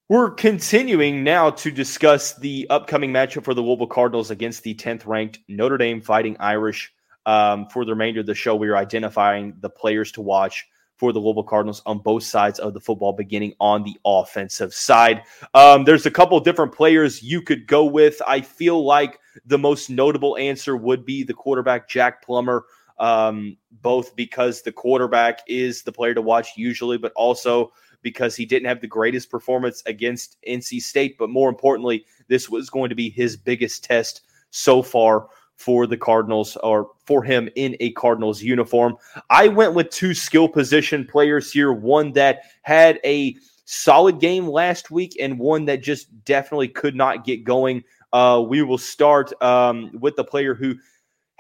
We're 0.09 0.33
continuing 0.33 1.23
now 1.23 1.51
to 1.51 1.71
discuss 1.71 2.37
the 2.37 2.67
upcoming 2.69 3.13
matchup 3.13 3.45
for 3.45 3.55
the 3.55 3.63
Louisville 3.63 3.87
Cardinals 3.87 4.33
against 4.33 4.65
the 4.65 4.75
10th 4.75 5.07
ranked 5.07 5.39
Notre 5.47 5.79
Dame 5.79 6.01
Fighting 6.01 6.37
Irish. 6.41 6.93
Um, 7.27 7.69
for 7.69 7.85
the 7.85 7.93
remainder 7.93 8.21
of 8.21 8.27
the 8.27 8.35
show, 8.35 8.57
we 8.57 8.69
are 8.71 8.77
identifying 8.77 9.55
the 9.61 9.71
players 9.71 10.11
to 10.13 10.21
watch 10.21 10.67
for 10.97 11.13
the 11.13 11.19
Louisville 11.19 11.45
Cardinals 11.45 11.81
on 11.87 11.99
both 11.99 12.25
sides 12.25 12.59
of 12.59 12.75
the 12.75 12.81
football, 12.81 13.13
beginning 13.13 13.55
on 13.61 13.85
the 13.85 13.97
offensive 14.05 14.75
side. 14.75 15.23
Um, 15.55 15.85
there's 15.85 16.07
a 16.07 16.11
couple 16.11 16.39
different 16.41 16.73
players 16.73 17.23
you 17.23 17.41
could 17.41 17.67
go 17.67 17.85
with. 17.85 18.21
I 18.27 18.41
feel 18.43 18.85
like 18.85 19.19
the 19.47 19.59
most 19.59 19.91
notable 19.91 20.37
answer 20.37 20.77
would 20.77 21.07
be 21.07 21.23
the 21.23 21.35
quarterback, 21.35 21.89
Jack 21.89 22.23
Plummer 22.23 22.65
um, 23.01 23.57
both 23.83 24.15
because 24.15 24.63
the 24.63 24.71
quarterback 24.71 25.41
is 25.49 25.83
the 25.83 25.91
player 25.91 26.15
to 26.15 26.23
watch 26.23 26.51
usually, 26.57 26.99
but 26.99 27.13
also 27.17 27.73
because 28.03 28.37
he 28.37 28.47
didn't 28.47 28.69
have 28.69 28.81
the 28.81 28.87
greatest 28.87 29.31
performance 29.31 29.83
against 29.87 30.37
NC 30.47 30.81
State. 30.81 31.17
But 31.19 31.31
more 31.31 31.49
importantly, 31.49 32.05
this 32.29 32.49
was 32.49 32.71
going 32.71 32.91
to 32.91 32.95
be 32.95 33.11
his 33.11 33.37
biggest 33.37 33.85
test 33.85 34.23
so 34.51 34.83
far 34.83 35.29
for 35.57 35.87
the 35.87 35.97
Cardinals 35.97 36.57
or 36.63 36.91
for 37.05 37.23
him 37.23 37.49
in 37.57 37.77
a 37.81 37.93
Cardinals 37.93 38.43
uniform. 38.43 38.97
I 39.29 39.49
went 39.49 39.75
with 39.75 39.91
two 39.91 40.15
skill 40.15 40.49
position 40.49 41.07
players 41.07 41.53
here, 41.53 41.73
one 41.73 42.13
that 42.13 42.43
had 42.63 43.01
a 43.05 43.37
solid 43.65 44.21
game 44.21 44.47
last 44.47 44.91
week 44.91 45.17
and 45.21 45.39
one 45.39 45.65
that 45.67 45.83
just 45.83 46.09
definitely 46.25 46.69
could 46.69 46.97
not 46.97 47.25
get 47.25 47.45
going. 47.45 47.83
Uh, 48.13 48.45
we 48.47 48.63
will 48.63 48.79
start 48.79 49.33
um, 49.43 49.91
with 50.01 50.17
the 50.17 50.25
player 50.25 50.55
who 50.55 50.75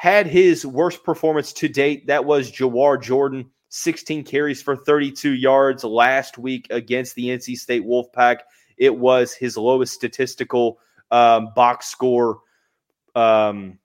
had 0.01 0.27
his 0.27 0.65
worst 0.65 1.05
performance 1.05 1.53
to 1.53 1.69
date. 1.69 2.07
That 2.07 2.25
was 2.25 2.51
Jawhar 2.51 3.03
Jordan, 3.03 3.51
16 3.69 4.25
carries 4.25 4.63
for 4.63 4.75
32 4.75 5.33
yards 5.33 5.85
last 5.85 6.39
week 6.39 6.67
against 6.71 7.15
the 7.17 7.27
NC 7.27 7.59
State 7.59 7.85
Wolfpack. 7.85 8.39
It 8.79 8.97
was 8.97 9.35
his 9.35 9.59
lowest 9.59 9.93
statistical 9.93 10.79
um, 11.11 11.51
box 11.55 11.89
score 11.89 12.39
um, 13.15 13.79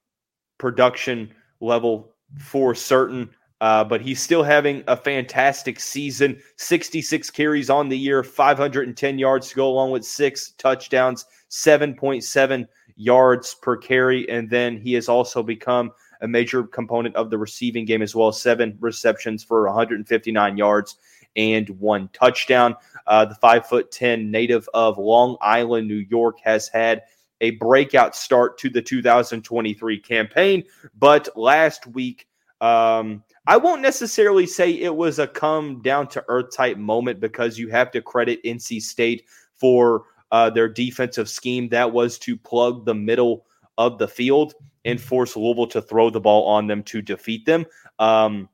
production 0.58 1.34
level 1.60 2.16
for 2.40 2.74
certain. 2.74 3.30
Uh, 3.60 3.84
but 3.84 4.00
he's 4.00 4.22
still 4.22 4.44
having 4.44 4.86
a 4.88 4.96
fantastic 4.96 5.82
season 5.82 6.42
66 6.56 7.30
carries 7.32 7.70
on 7.70 7.90
the 7.90 7.98
year, 7.98 8.24
510 8.24 9.20
yards 9.20 9.50
to 9.50 9.56
go 9.56 9.68
along 9.68 9.92
with 9.92 10.06
six 10.06 10.54
touchdowns, 10.58 11.26
7.7 11.50 12.68
yards 12.96 13.56
per 13.62 13.76
carry. 13.76 14.30
And 14.30 14.50
then 14.50 14.78
he 14.78 14.94
has 14.94 15.10
also 15.10 15.44
become 15.44 15.92
a 16.26 16.28
major 16.28 16.64
component 16.64 17.16
of 17.16 17.30
the 17.30 17.38
receiving 17.38 17.86
game 17.86 18.02
as 18.02 18.14
well. 18.14 18.32
Seven 18.32 18.78
receptions 18.82 19.44
for 19.44 19.64
159 19.66 20.58
yards 20.58 20.98
and 21.36 21.70
one 21.70 22.10
touchdown. 22.14 22.76
Uh, 23.08 23.26
the 23.26 23.36
five 23.36 23.66
foot 23.68 23.92
ten 23.92 24.32
native 24.32 24.68
of 24.74 24.98
Long 24.98 25.38
Island, 25.40 25.88
New 25.88 26.06
York, 26.10 26.40
has 26.44 26.68
had 26.68 27.04
a 27.42 27.52
breakout 27.52 28.16
start 28.16 28.58
to 28.60 28.70
the 28.70 28.82
2023 28.82 30.00
campaign, 30.00 30.64
but 30.98 31.30
last 31.38 31.88
week. 31.88 32.28
Um, 32.62 33.24
I 33.48 33.58
won't 33.58 33.82
necessarily 33.82 34.48
say 34.48 34.72
it 34.72 34.96
was 34.96 35.20
a 35.20 35.28
come 35.28 35.82
down 35.84 36.08
to 36.08 36.24
earth 36.30 36.56
type 36.56 36.78
moment 36.78 37.20
because 37.20 37.60
you 37.60 37.68
have 37.68 37.92
to 37.92 38.02
credit 38.02 38.42
NC 38.44 38.82
State 38.82 39.26
for 39.58 40.06
uh, 40.32 40.50
their 40.50 40.70
defensive 40.70 41.30
scheme 41.30 41.70
that 41.70 41.92
was 41.92 42.18
to 42.20 42.36
plug 42.38 42.86
the 42.86 42.96
middle 42.96 43.46
of 43.78 43.98
the 43.98 44.08
field 44.08 44.54
and 44.84 45.02
force 45.02 45.36
Louisville 45.36 45.68
to 45.68 45.82
throw 45.82 46.10
the 46.10 46.22
ball 46.22 46.48
on 46.48 46.68
them 46.68 46.84
to 46.84 47.02
defeat 47.02 47.46
them. 47.46 47.66
Um, 48.00 48.50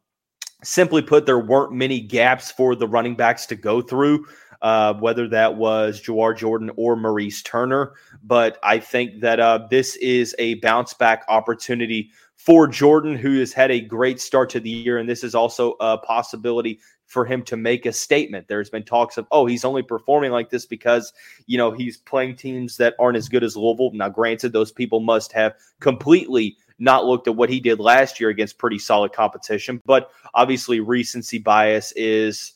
simply 0.63 1.01
put, 1.01 1.25
there 1.25 1.39
weren't 1.39 1.73
many 1.73 1.99
gaps 1.99 2.51
for 2.51 2.75
the 2.75 2.87
running 2.87 3.15
backs 3.15 3.45
to 3.47 3.55
go 3.55 3.81
through. 3.81 4.25
Uh, 4.61 4.93
whether 4.93 5.27
that 5.27 5.55
was 5.55 5.99
Jawhar 5.99 6.37
Jordan 6.37 6.69
or 6.75 6.95
Maurice 6.95 7.41
Turner. 7.41 7.93
But 8.23 8.59
I 8.61 8.77
think 8.77 9.19
that 9.21 9.39
uh, 9.39 9.65
this 9.71 9.95
is 9.95 10.35
a 10.37 10.53
bounce 10.55 10.93
back 10.93 11.25
opportunity 11.29 12.11
for 12.35 12.67
Jordan, 12.67 13.15
who 13.15 13.39
has 13.39 13.53
had 13.53 13.71
a 13.71 13.81
great 13.81 14.21
start 14.21 14.51
to 14.51 14.59
the 14.59 14.69
year. 14.69 14.99
And 14.99 15.09
this 15.09 15.23
is 15.23 15.33
also 15.33 15.75
a 15.79 15.97
possibility 15.97 16.79
for 17.11 17.25
him 17.25 17.43
to 17.43 17.57
make 17.57 17.85
a 17.85 17.91
statement. 17.91 18.47
There's 18.47 18.69
been 18.69 18.83
talks 18.83 19.17
of, 19.17 19.27
oh, 19.31 19.45
he's 19.45 19.65
only 19.65 19.83
performing 19.83 20.31
like 20.31 20.49
this 20.49 20.65
because, 20.65 21.11
you 21.45 21.57
know, 21.57 21.69
he's 21.71 21.97
playing 21.97 22.37
teams 22.37 22.77
that 22.77 22.95
aren't 22.99 23.17
as 23.17 23.27
good 23.27 23.43
as 23.43 23.57
Louisville. 23.57 23.91
Now, 23.93 24.07
granted, 24.07 24.53
those 24.53 24.71
people 24.71 25.01
must 25.01 25.33
have 25.33 25.53
completely 25.81 26.55
not 26.79 27.05
looked 27.05 27.27
at 27.27 27.35
what 27.35 27.49
he 27.49 27.59
did 27.59 27.81
last 27.81 28.21
year 28.21 28.29
against 28.29 28.57
pretty 28.57 28.79
solid 28.79 29.11
competition. 29.11 29.81
But 29.85 30.09
obviously, 30.33 30.79
recency 30.79 31.37
bias 31.37 31.91
is 31.97 32.53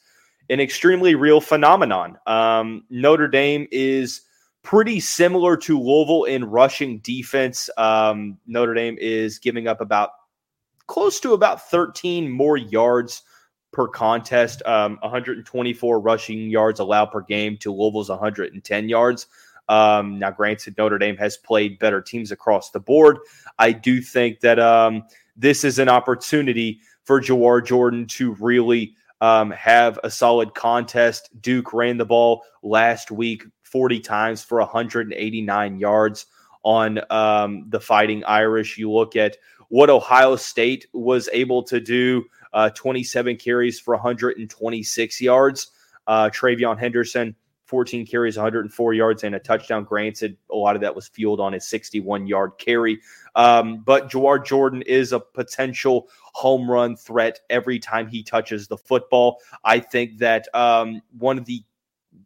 an 0.50 0.62
extremely 0.62 1.16
real 1.16 1.42
phenomenon. 1.42 2.18
Um, 2.26 2.86
Notre 2.90 3.28
Dame 3.28 3.68
is 3.72 4.22
pretty 4.64 5.02
similar 5.02 5.58
to 5.58 5.78
Louisville 5.78 6.24
in 6.24 6.46
rushing 6.46 7.00
defense. 7.00 7.70
Um, 7.78 8.38
Notre 8.48 8.74
Dame 8.74 8.98
is 9.02 9.38
giving 9.38 9.68
up 9.68 9.82
about 9.82 10.12
close 10.88 11.20
to 11.20 11.34
about 11.34 11.70
13 11.70 12.32
more 12.32 12.56
yards 12.56 13.24
per 13.76 13.90
contest, 13.90 14.62
um, 14.66 14.98
124 15.02 16.00
rushing 16.00 16.50
yards 16.50 16.80
allowed 16.80 17.08
per 17.08 17.22
game 17.22 17.58
to 17.58 17.74
Louisville's 17.74 18.10
110 18.10 18.90
yards. 18.90 19.28
Um, 19.68 20.18
now, 20.18 20.32
granted, 20.32 20.78
Notre 20.78 20.98
Dame 20.98 21.18
has 21.18 21.36
played 21.36 21.78
better 21.78 22.02
teams 22.02 22.32
across 22.32 22.72
the 22.72 22.80
board. 22.80 23.18
I 23.60 23.74
do 23.74 24.02
think 24.02 24.40
that 24.40 24.60
um, 24.60 25.04
this 25.36 25.66
is 25.66 25.78
an 25.78 25.90
opportunity 25.90 26.80
for 27.04 27.20
Jawhar 27.20 27.66
Jordan 27.66 28.08
to 28.08 28.36
really 28.36 28.96
um, 29.20 29.52
have 29.52 30.00
a 30.04 30.10
solid 30.10 30.54
contest. 30.54 31.30
Duke 31.42 31.74
ran 31.74 31.98
the 31.98 32.06
ball 32.06 32.44
last 32.64 33.12
week 33.12 33.44
40 33.64 34.00
times 34.00 34.42
for 34.42 34.60
189 34.60 35.80
yards 35.80 36.28
on 36.64 37.00
um, 37.12 37.66
the 37.70 37.80
Fighting 37.80 38.24
Irish. 38.24 38.78
You 38.78 38.90
look 38.90 39.18
at 39.18 39.36
what 39.68 39.90
Ohio 39.90 40.38
State 40.38 40.88
was 40.94 41.28
able 41.34 41.64
to 41.64 41.82
do 41.82 42.24
uh, 42.56 42.70
27 42.72 43.36
carries 43.36 43.80
for 43.80 43.94
126 43.94 45.22
yards. 45.22 45.68
Uh, 46.08 46.30
TreVeyon 46.30 46.80
Henderson, 46.80 47.36
14 47.66 48.06
carries, 48.06 48.38
104 48.38 48.94
yards, 48.94 49.24
and 49.24 49.36
a 49.36 49.40
touchdown. 49.40 49.84
Granted, 49.84 50.38
a 50.50 50.56
lot 50.56 50.76
of 50.76 50.82
that 50.82 50.96
was 50.96 51.08
fueled 51.08 51.42
on 51.42 51.52
his 51.52 51.68
61 51.68 52.28
yard 52.28 52.54
carry. 52.58 53.02
Um, 53.36 53.84
but 53.84 54.10
Jawhar 54.10 54.44
Jordan 54.44 54.84
is 54.84 55.12
a 55.12 55.20
potential 55.20 56.08
home 56.34 56.72
run 56.72 56.96
threat 56.96 57.42
every 57.50 57.78
time 57.78 58.08
he 58.08 58.24
touches 58.24 58.68
the 58.68 58.78
football. 58.78 59.42
I 59.66 59.80
think 59.80 60.20
that 60.20 60.48
um, 60.56 61.02
one 61.18 61.38
of 61.38 61.46
the 61.46 61.62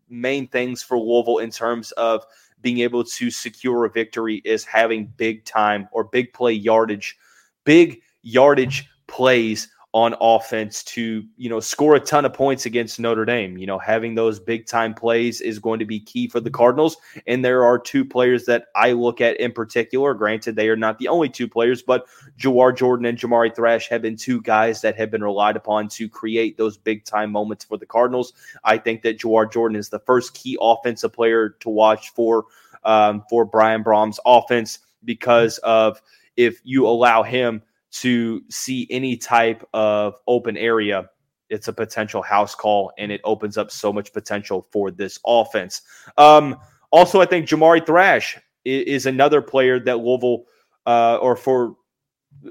main 0.09 0.48
things 0.48 0.83
for 0.83 1.00
Louisville 1.00 1.39
in 1.39 1.50
terms 1.50 1.91
of 1.93 2.24
being 2.62 2.79
able 2.79 3.03
to 3.03 3.31
secure 3.31 3.86
a 3.86 3.89
victory 3.89 4.41
is 4.45 4.63
having 4.63 5.07
big 5.17 5.45
time 5.45 5.88
or 5.91 6.03
big 6.03 6.33
play 6.33 6.51
yardage, 6.51 7.17
big 7.63 8.01
yardage 8.21 8.88
plays 9.07 9.69
on 9.91 10.13
offense 10.22 10.84
to 10.84 11.24
you 11.38 11.50
know 11.50 11.60
score 11.60 11.96
a 11.96 12.00
ton 12.00 12.24
of 12.24 12.31
points 12.31 12.67
against 12.67 13.00
Notre 13.00 13.25
Dame. 13.25 13.58
You 13.58 13.65
know, 13.65 13.79
having 13.79 14.13
those 14.13 14.39
big 14.39 14.67
time 14.67 14.93
plays 14.93 15.41
is 15.41 15.58
going 15.58 15.79
to 15.79 15.85
be 15.85 16.00
key 16.00 16.27
for 16.27 16.40
the 16.40 16.51
Cardinals. 16.51 16.98
And 17.25 17.44
there 17.44 17.63
are 17.63 17.79
two 17.79 18.05
players 18.05 18.46
that 18.46 18.66
I 18.75 18.92
look 18.92 19.20
at 19.20 19.40
in 19.40 19.51
particular. 19.51 20.13
Granted, 20.13 20.55
they 20.55 20.70
are 20.70 20.75
not 20.75 21.00
the 21.00 21.07
only 21.07 21.27
two 21.27 21.48
players, 21.48 21.81
but 21.81 22.05
Jawhar 22.37 22.77
Jordan 22.77 23.07
and 23.07 23.18
Jamari 23.18 23.55
Thrash 23.55 23.90
have 23.90 24.03
been 24.03 24.16
two 24.16 24.42
guys 24.42 24.81
that 24.81 24.96
have 24.96 25.09
been 25.09 25.24
relied 25.24 25.55
upon 25.55 25.87
to 25.90 26.07
create 26.07 26.57
those 26.57 26.77
big 26.77 27.03
time 27.03 27.31
moments 27.31 27.66
for 27.66 27.77
the 27.77 27.87
Cardinals. 27.87 28.33
I 28.63 28.77
think 28.77 29.01
that 29.01 29.18
Jawhar 29.18 29.51
Jordan 29.51 29.75
is 29.75 29.90
the 29.90 30.00
first 30.00 30.35
key 30.35 30.55
offensive 30.61 31.13
player 31.13 31.50
to 31.61 31.70
watch 31.70 32.11
for 32.11 32.46
um, 32.83 33.24
for 33.27 33.44
Brian 33.44 33.83
Brohm's 33.83 34.20
offense 34.25 34.79
because 35.03 35.57
of 35.59 36.00
if 36.37 36.61
you 36.63 36.87
allow 36.87 37.24
him 37.24 37.61
to 37.91 38.41
see 38.49 38.87
any 38.89 39.17
type 39.17 39.67
of 39.73 40.15
open 40.27 40.57
area, 40.57 41.09
it's 41.49 41.67
a 41.67 41.73
potential 41.73 42.21
house 42.21 42.53
call 42.53 42.91
and 42.97 43.11
it 43.11 43.21
opens 43.23 43.57
up 43.57 43.71
so 43.71 43.91
much 43.91 44.13
potential 44.13 44.67
for 44.71 44.91
this 44.91 45.19
offense. 45.25 45.81
Um, 46.17 46.57
also, 46.91 47.21
I 47.21 47.25
think 47.25 47.47
Jamari 47.47 47.85
Thrash 47.85 48.37
is, 48.65 48.85
is 48.85 49.05
another 49.05 49.41
player 49.41 49.79
that 49.79 49.99
Louisville 49.99 50.45
uh, 50.85 51.17
or 51.17 51.35
for 51.35 51.75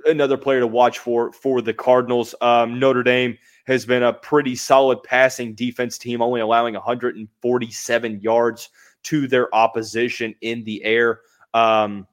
another 0.06 0.36
player 0.36 0.60
to 0.60 0.66
watch 0.66 0.98
for 0.98 1.32
for 1.32 1.62
the 1.62 1.74
Cardinals. 1.74 2.34
Um, 2.40 2.78
Notre 2.78 3.02
Dame 3.02 3.38
has 3.66 3.84
been 3.84 4.02
a 4.02 4.12
pretty 4.12 4.56
solid 4.56 5.02
passing 5.02 5.54
defense 5.54 5.98
team, 5.98 6.22
only 6.22 6.40
allowing 6.40 6.74
147 6.74 8.20
yards 8.20 8.70
to 9.04 9.28
their 9.28 9.54
opposition 9.54 10.34
in 10.40 10.64
the 10.64 10.82
air. 10.84 11.20
Um, 11.54 12.06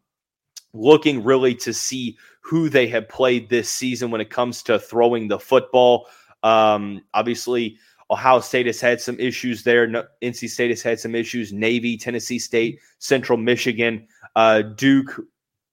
looking 0.74 1.24
really 1.24 1.56
to 1.56 1.74
see 1.74 2.18
who 2.46 2.70
they 2.70 2.88
have 2.88 3.10
played 3.10 3.50
this 3.50 3.68
season 3.70 4.12
when 4.12 4.22
it 4.22 4.30
comes 4.30 4.62
to 4.62 4.78
throwing 4.78 5.28
the 5.28 5.40
football. 5.40 6.08
Um, 6.44 7.02
obviously, 7.16 7.78
Ohio 8.12 8.40
State 8.40 8.68
has 8.68 8.80
had 8.80 9.02
some 9.02 9.20
issues 9.20 9.64
there. 9.64 9.88
NC 10.22 10.50
State 10.50 10.70
has 10.70 10.84
had 10.84 11.00
some 11.00 11.16
issues. 11.16 11.52
Navy, 11.52 11.98
Tennessee 11.98 12.38
State, 12.38 12.80
Central 13.00 13.40
Michigan, 13.40 14.08
uh, 14.36 14.62
Duke, 14.62 15.20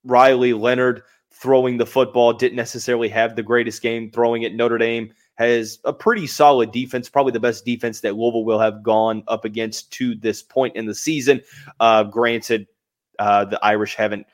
Riley 0.05 0.55
Leonard 0.55 1.03
throwing 1.31 1.77
the 1.77 1.85
football 1.85 2.33
didn't 2.33 2.57
necessarily 2.57 3.09
have 3.11 3.37
the 3.37 3.43
greatest 3.43 3.83
game 3.83 4.11
throwing 4.11 4.43
it. 4.43 4.55
Notre 4.55 4.79
Dame 4.79 5.13
has 5.35 5.79
a 5.85 5.93
pretty 5.93 6.27
solid 6.27 6.73
defense, 6.73 7.09
probably 7.09 7.33
the 7.33 7.41
best 7.41 7.67
defense 7.67 8.01
that 8.01 8.17
Louisville 8.17 8.45
will 8.45 8.61
have 8.61 8.83
gone 8.83 9.25
up 9.29 9.45
against 9.45 9.93
to 9.93 10.15
this 10.15 10.43
point 10.43 10.75
in 10.75 10.87
the 10.87 10.95
season. 10.95 11.43
Uh, 11.81 12.05
granted, 12.05 12.67
uh, 13.19 13.45
the 13.45 13.63
Irish 13.63 13.95
haven't 13.95 14.27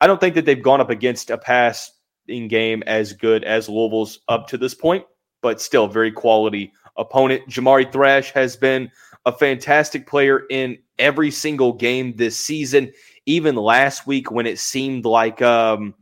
I 0.00 0.06
don't 0.06 0.20
think 0.20 0.34
that 0.34 0.44
they've 0.44 0.62
gone 0.62 0.80
up 0.80 0.90
against 0.90 1.30
a 1.30 1.38
passing 1.38 2.48
game 2.48 2.82
as 2.86 3.12
good 3.12 3.44
as 3.44 3.68
Louisville's 3.68 4.20
up 4.28 4.46
to 4.48 4.58
this 4.58 4.74
point, 4.74 5.04
but 5.42 5.60
still 5.60 5.86
very 5.88 6.12
quality 6.12 6.72
opponent. 6.96 7.48
Jamari 7.48 7.90
Thrash 7.90 8.30
has 8.32 8.56
been 8.56 8.90
a 9.24 9.32
fantastic 9.32 10.06
player 10.06 10.44
in 10.50 10.78
every 10.98 11.30
single 11.30 11.72
game 11.72 12.14
this 12.16 12.36
season. 12.36 12.92
Even 13.26 13.56
last 13.56 14.06
week, 14.06 14.30
when 14.30 14.46
it 14.46 14.58
seemed 14.58 15.04
like 15.04 15.42
um, 15.42 15.94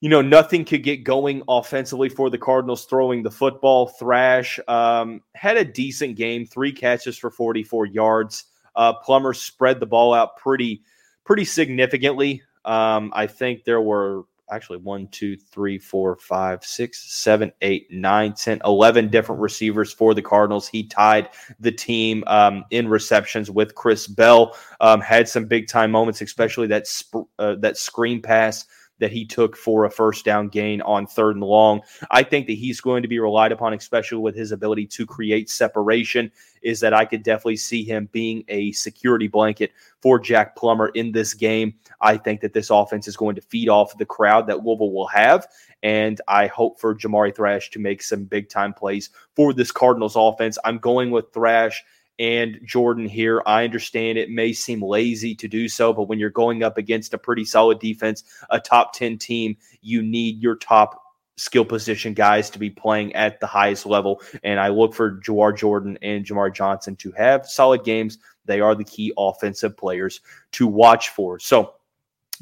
you 0.00 0.10
know 0.10 0.20
nothing 0.20 0.64
could 0.64 0.82
get 0.82 1.04
going 1.04 1.42
offensively 1.48 2.08
for 2.08 2.28
the 2.28 2.38
Cardinals 2.38 2.84
throwing 2.84 3.22
the 3.22 3.30
football, 3.30 3.88
Thrash 3.88 4.60
um, 4.68 5.22
had 5.34 5.56
a 5.56 5.64
decent 5.64 6.16
game, 6.16 6.44
three 6.44 6.72
catches 6.72 7.16
for 7.16 7.30
44 7.30 7.86
yards. 7.86 8.44
Uh, 8.76 8.92
Plummer 8.92 9.32
spread 9.32 9.80
the 9.80 9.86
ball 9.86 10.12
out 10.12 10.36
pretty 10.36 10.82
pretty 11.24 11.44
significantly. 11.44 12.42
Um, 12.64 13.12
I 13.14 13.26
think 13.26 13.64
there 13.64 13.80
were 13.80 14.24
actually 14.50 14.78
one, 14.78 15.08
two, 15.08 15.36
three, 15.36 15.78
four, 15.78 16.16
five, 16.16 16.64
six, 16.64 16.98
seven, 17.14 17.52
eight, 17.62 17.90
nine, 17.90 18.34
10, 18.34 18.60
11 18.64 19.08
different 19.08 19.40
receivers 19.40 19.92
for 19.92 20.14
the 20.14 20.22
Cardinals. 20.22 20.68
He 20.68 20.86
tied 20.86 21.30
the 21.60 21.72
team 21.72 22.24
um, 22.26 22.64
in 22.70 22.88
receptions 22.88 23.50
with 23.50 23.74
Chris 23.74 24.06
Bell. 24.06 24.56
Um, 24.80 25.00
had 25.00 25.28
some 25.28 25.46
big 25.46 25.66
time 25.68 25.90
moments, 25.90 26.20
especially 26.20 26.66
that 26.68 26.86
sp- 26.86 27.30
uh, 27.38 27.56
that 27.56 27.76
screen 27.76 28.20
pass 28.20 28.66
that 29.04 29.12
he 29.12 29.26
took 29.26 29.54
for 29.54 29.84
a 29.84 29.90
first 29.90 30.24
down 30.24 30.48
gain 30.48 30.80
on 30.80 31.06
third 31.06 31.36
and 31.36 31.44
long. 31.44 31.82
I 32.10 32.22
think 32.22 32.46
that 32.46 32.54
he's 32.54 32.80
going 32.80 33.02
to 33.02 33.08
be 33.08 33.18
relied 33.18 33.52
upon, 33.52 33.74
especially 33.74 34.16
with 34.16 34.34
his 34.34 34.50
ability 34.50 34.86
to 34.86 35.04
create 35.04 35.50
separation. 35.50 36.32
Is 36.62 36.80
that 36.80 36.94
I 36.94 37.04
could 37.04 37.22
definitely 37.22 37.58
see 37.58 37.84
him 37.84 38.08
being 38.12 38.44
a 38.48 38.72
security 38.72 39.28
blanket 39.28 39.72
for 40.00 40.18
Jack 40.18 40.56
Plummer 40.56 40.88
in 40.88 41.12
this 41.12 41.34
game. 41.34 41.74
I 42.00 42.16
think 42.16 42.40
that 42.40 42.54
this 42.54 42.70
offense 42.70 43.06
is 43.06 43.18
going 43.18 43.34
to 43.34 43.42
feed 43.42 43.68
off 43.68 43.98
the 43.98 44.06
crowd 44.06 44.46
that 44.46 44.64
Louisville 44.64 44.90
will 44.90 45.08
have. 45.08 45.46
And 45.82 46.18
I 46.26 46.46
hope 46.46 46.80
for 46.80 46.94
Jamari 46.94 47.36
Thrash 47.36 47.68
to 47.72 47.78
make 47.78 48.02
some 48.02 48.24
big 48.24 48.48
time 48.48 48.72
plays 48.72 49.10
for 49.36 49.52
this 49.52 49.70
Cardinals 49.70 50.16
offense. 50.16 50.56
I'm 50.64 50.78
going 50.78 51.10
with 51.10 51.30
Thrash 51.34 51.84
and 52.18 52.60
Jordan 52.64 53.06
here. 53.06 53.42
I 53.46 53.64
understand 53.64 54.18
it 54.18 54.30
may 54.30 54.52
seem 54.52 54.82
lazy 54.82 55.34
to 55.36 55.48
do 55.48 55.68
so, 55.68 55.92
but 55.92 56.08
when 56.08 56.18
you're 56.18 56.30
going 56.30 56.62
up 56.62 56.78
against 56.78 57.14
a 57.14 57.18
pretty 57.18 57.44
solid 57.44 57.78
defense, 57.78 58.24
a 58.50 58.60
top 58.60 58.92
10 58.92 59.18
team, 59.18 59.56
you 59.80 60.02
need 60.02 60.40
your 60.40 60.56
top 60.56 61.00
skill 61.36 61.64
position 61.64 62.14
guys 62.14 62.48
to 62.50 62.58
be 62.58 62.70
playing 62.70 63.14
at 63.14 63.40
the 63.40 63.46
highest 63.46 63.86
level. 63.86 64.22
And 64.42 64.60
I 64.60 64.68
look 64.68 64.94
for 64.94 65.20
Jawhar 65.20 65.56
Jordan 65.56 65.98
and 66.02 66.24
Jamar 66.24 66.54
Johnson 66.54 66.96
to 66.96 67.12
have 67.12 67.46
solid 67.46 67.84
games. 67.84 68.18
They 68.44 68.60
are 68.60 68.74
the 68.74 68.84
key 68.84 69.12
offensive 69.18 69.76
players 69.76 70.20
to 70.52 70.66
watch 70.66 71.08
for. 71.10 71.38
So 71.38 71.74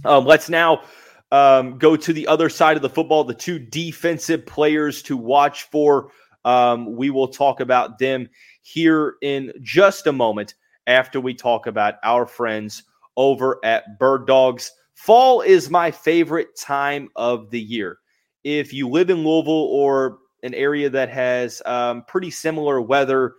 um, 0.04 0.26
let's 0.26 0.48
now 0.48 0.82
um, 1.30 1.78
go 1.78 1.96
to 1.96 2.12
the 2.12 2.26
other 2.26 2.48
side 2.50 2.76
of 2.76 2.82
the 2.82 2.90
football, 2.90 3.24
the 3.24 3.35
two 3.35 3.58
defensive 3.58 4.44
players 4.44 5.02
to 5.04 5.16
watch 5.16 5.64
for. 5.64 6.11
Um, 6.44 6.96
we 6.96 7.11
will 7.11 7.28
talk 7.28 7.61
about 7.61 7.98
them 7.98 8.28
here 8.62 9.14
in 9.22 9.52
just 9.62 10.07
a 10.07 10.12
moment 10.12 10.55
after 10.87 11.20
we 11.20 11.35
talk 11.35 11.66
about 11.66 11.94
our 12.02 12.26
friends 12.26 12.83
over 13.16 13.59
at 13.64 13.98
Bird 13.98 14.26
Dogs. 14.26 14.72
Fall 14.94 15.40
is 15.40 15.70
my 15.70 15.90
favorite 15.90 16.57
time 16.57 17.09
of 17.16 17.50
the 17.50 17.61
year. 17.61 17.98
If 18.44 18.72
you 18.72 18.88
live 18.88 19.11
in 19.11 19.24
Louisville 19.24 19.52
or 19.52 20.18
an 20.42 20.55
area 20.55 20.90
that 20.90 21.09
has 21.09 21.62
um, 21.66 22.05
pretty 22.09 22.31
similar 22.31 22.81
weather, 22.81 23.35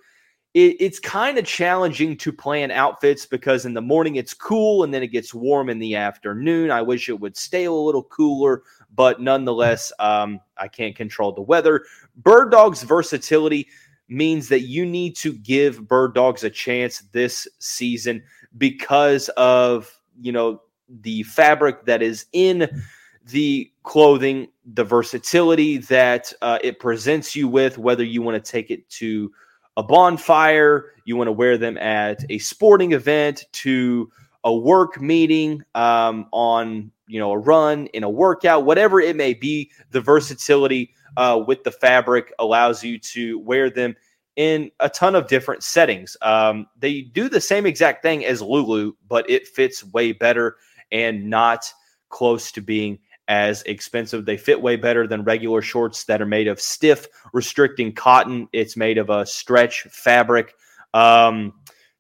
it, 0.54 0.78
it's 0.80 1.00
kind 1.00 1.38
of 1.38 1.46
challenging 1.46 2.16
to 2.18 2.32
plan 2.32 2.72
outfits 2.72 3.26
because 3.26 3.66
in 3.66 3.74
the 3.74 3.82
morning 3.82 4.16
it's 4.16 4.34
cool 4.34 4.84
and 4.84 4.94
then 4.94 5.04
it 5.04 5.08
gets 5.08 5.34
warm 5.34 5.70
in 5.70 5.80
the 5.80 5.96
afternoon. 5.96 6.72
I 6.72 6.82
wish 6.82 7.10
it 7.10 7.20
would 7.20 7.36
stay 7.36 7.66
a 7.66 7.72
little 7.72 8.04
cooler, 8.04 8.64
but 8.96 9.22
nonetheless, 9.22 9.92
um, 10.00 10.40
I 10.58 10.68
can't 10.68 10.96
control 10.96 11.32
the 11.32 11.42
weather. 11.42 11.84
Bird 12.18 12.52
Dog's 12.52 12.84
versatility 12.84 13.68
means 14.08 14.48
that 14.50 14.62
you 14.62 14.86
need 14.86 15.16
to 15.18 15.34
give 15.34 15.88
Bird 15.88 16.14
Dogs 16.14 16.44
a 16.44 16.50
chance 16.50 17.00
this 17.12 17.48
season 17.60 18.24
because 18.58 19.30
of 19.30 19.92
you 20.22 20.32
know 20.32 20.62
the 21.02 21.24
fabric 21.24 21.86
that 21.86 22.04
is 22.04 22.28
in 22.34 22.84
the 23.26 23.72
clothing, 23.84 24.48
the 24.66 24.84
versatility 24.84 25.78
that 25.78 26.32
uh, 26.42 26.60
it 26.62 26.80
presents 26.80 27.36
you 27.36 27.48
with, 27.48 27.78
whether 27.78 28.04
you 28.04 28.22
want 28.22 28.44
to 28.44 28.52
take 28.52 28.70
it 28.70 28.88
to 28.90 29.32
a 29.78 29.84
bonfire, 29.84 30.92
you 31.06 31.16
want 31.16 31.28
to 31.28 31.34
wear 31.34 31.58
them 31.58 31.78
at 31.78 32.24
a 32.30 32.38
sporting 32.40 32.92
event, 32.94 33.46
to 33.52 34.12
a 34.44 34.54
work 34.54 35.02
meeting, 35.02 35.64
um, 35.76 36.28
on 36.32 36.92
you 37.08 37.20
know 37.20 37.32
a 37.32 37.38
run 37.38 37.88
in 37.88 38.04
a 38.04 38.10
workout, 38.10 38.66
whatever 38.66 39.00
it 39.00 39.16
may 39.16 39.34
be. 39.34 39.72
The 39.92 40.02
versatility 40.02 40.94
uh, 41.18 41.44
with 41.46 41.64
the 41.64 41.72
fabric 41.72 42.34
allows 42.40 42.84
you 42.84 43.00
to 43.00 43.40
wear 43.40 43.70
them 43.70 43.96
in 44.36 44.72
a 44.80 44.90
ton 44.90 45.16
of 45.16 45.28
different 45.28 45.64
settings. 45.64 46.18
Um, 46.22 46.68
they 46.80 47.02
do 47.02 47.30
the 47.30 47.42
same 47.42 47.66
exact 47.66 48.02
thing 48.02 48.26
as 48.26 48.42
Lulu, 48.42 48.94
but 49.08 49.30
it 49.30 49.48
fits 49.48 49.84
way 49.84 50.12
better 50.12 50.58
and 50.92 51.30
not 51.30 51.72
close 52.10 52.52
to 52.52 52.62
being 52.62 53.00
as 53.28 53.62
expensive. 53.64 54.26
They 54.26 54.38
fit 54.38 54.62
way 54.62 54.76
better 54.76 55.08
than 55.08 55.24
regular 55.24 55.62
shorts 55.62 56.04
that 56.06 56.22
are 56.22 56.26
made 56.26 56.48
of 56.48 56.60
stiff, 56.60 57.08
restricting 57.32 57.94
cotton. 57.94 58.48
It's 58.54 58.76
made 58.76 58.98
of 58.98 59.10
a 59.10 59.26
stretch 59.26 59.84
fabric. 59.84 60.54
Um, 60.94 61.54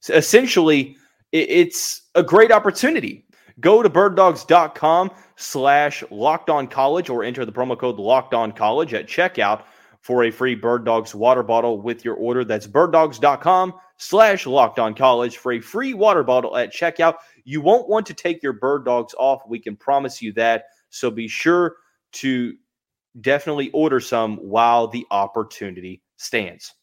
essentially, 0.10 0.98
it's 1.32 2.04
a 2.16 2.24
great 2.24 2.52
opportunity. 2.52 3.26
Go 3.60 3.84
to 3.84 3.90
birddogs.com 3.90 5.12
slash 5.36 6.04
locked 6.10 6.50
on 6.50 6.68
college 6.68 7.10
or 7.10 7.24
enter 7.24 7.46
the 7.46 7.52
promo 7.52 7.78
code 7.78 7.98
locked 7.98 8.34
on 8.34 8.52
college 8.52 8.94
at 8.94 9.08
checkout 9.08 9.64
for 10.02 10.26
a 10.26 10.32
free 10.32 10.54
Bird 10.54 10.86
Dogs 10.86 11.16
water 11.16 11.44
bottle 11.44 11.82
with 11.82 12.04
your 12.04 12.16
order. 12.16 12.44
That's 12.44 12.68
birddogs.com 12.68 13.74
slash 13.98 14.46
locked 14.46 14.80
on 14.80 14.94
college 14.94 15.38
for 15.38 15.54
a 15.54 15.60
free 15.62 15.94
water 15.94 16.24
bottle 16.24 16.58
at 16.58 16.74
checkout. 16.74 17.16
You 17.46 17.62
won't 17.62 17.88
want 17.88 18.06
to 18.08 18.14
take 18.14 18.44
your 18.44 18.54
Bird 18.54 18.86
Dogs 18.86 19.16
off. 19.18 19.44
We 19.48 19.60
can 19.60 19.76
promise 19.76 20.22
you 20.22 20.34
that. 20.34 20.66
So 20.94 21.10
be 21.10 21.28
sure 21.28 21.78
to 22.14 22.56
definitely 23.20 23.72
order 23.72 24.00
some 24.00 24.38
while 24.38 24.88
the 24.88 25.06
opportunity 25.12 26.02
stands. 26.18 26.74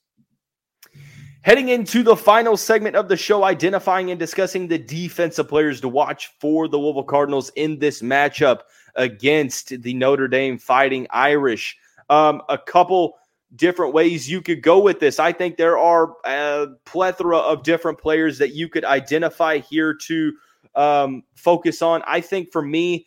Heading 1.43 1.71
into 1.71 2.03
the 2.03 2.17
final 2.17 2.57
segment 2.57 2.97
of 2.97 3.09
the 3.09 3.17
show, 3.17 3.45
identifying 3.45 4.11
and 4.11 4.19
discussing 4.19 4.69
the 4.69 4.79
defensive 4.79 5.49
players 5.49 5.81
to 5.81 5.89
watch 5.89 6.29
for 6.39 6.69
the 6.69 6.77
Louisville 6.77 7.05
Cardinals 7.05 7.51
in 7.57 7.79
this 7.79 8.03
matchup 8.03 8.61
against 8.97 9.81
the 9.81 9.95
Notre 9.95 10.29
Dame 10.29 10.59
Fighting 10.59 11.07
Irish. 11.11 11.79
Um, 12.11 12.43
a 12.49 12.59
couple 12.59 13.15
different 13.57 13.95
ways 13.95 14.29
you 14.29 14.43
could 14.43 14.63
go 14.63 14.81
with 14.81 15.01
this. 15.01 15.19
I 15.19 15.33
think 15.33 15.57
there 15.57 15.79
are 15.79 16.15
a 16.27 16.67
plethora 16.85 17.39
of 17.39 17.63
different 17.63 17.99
players 17.99 18.39
that 18.39 18.55
you 18.55 18.69
could 18.69 18.85
identify 18.85 19.59
here 19.59 19.95
to 19.95 20.33
um, 20.75 21.23
focus 21.37 21.81
on. 21.81 22.03
I 22.07 22.21
think 22.21 22.53
for 22.53 22.63
me, 22.63 23.07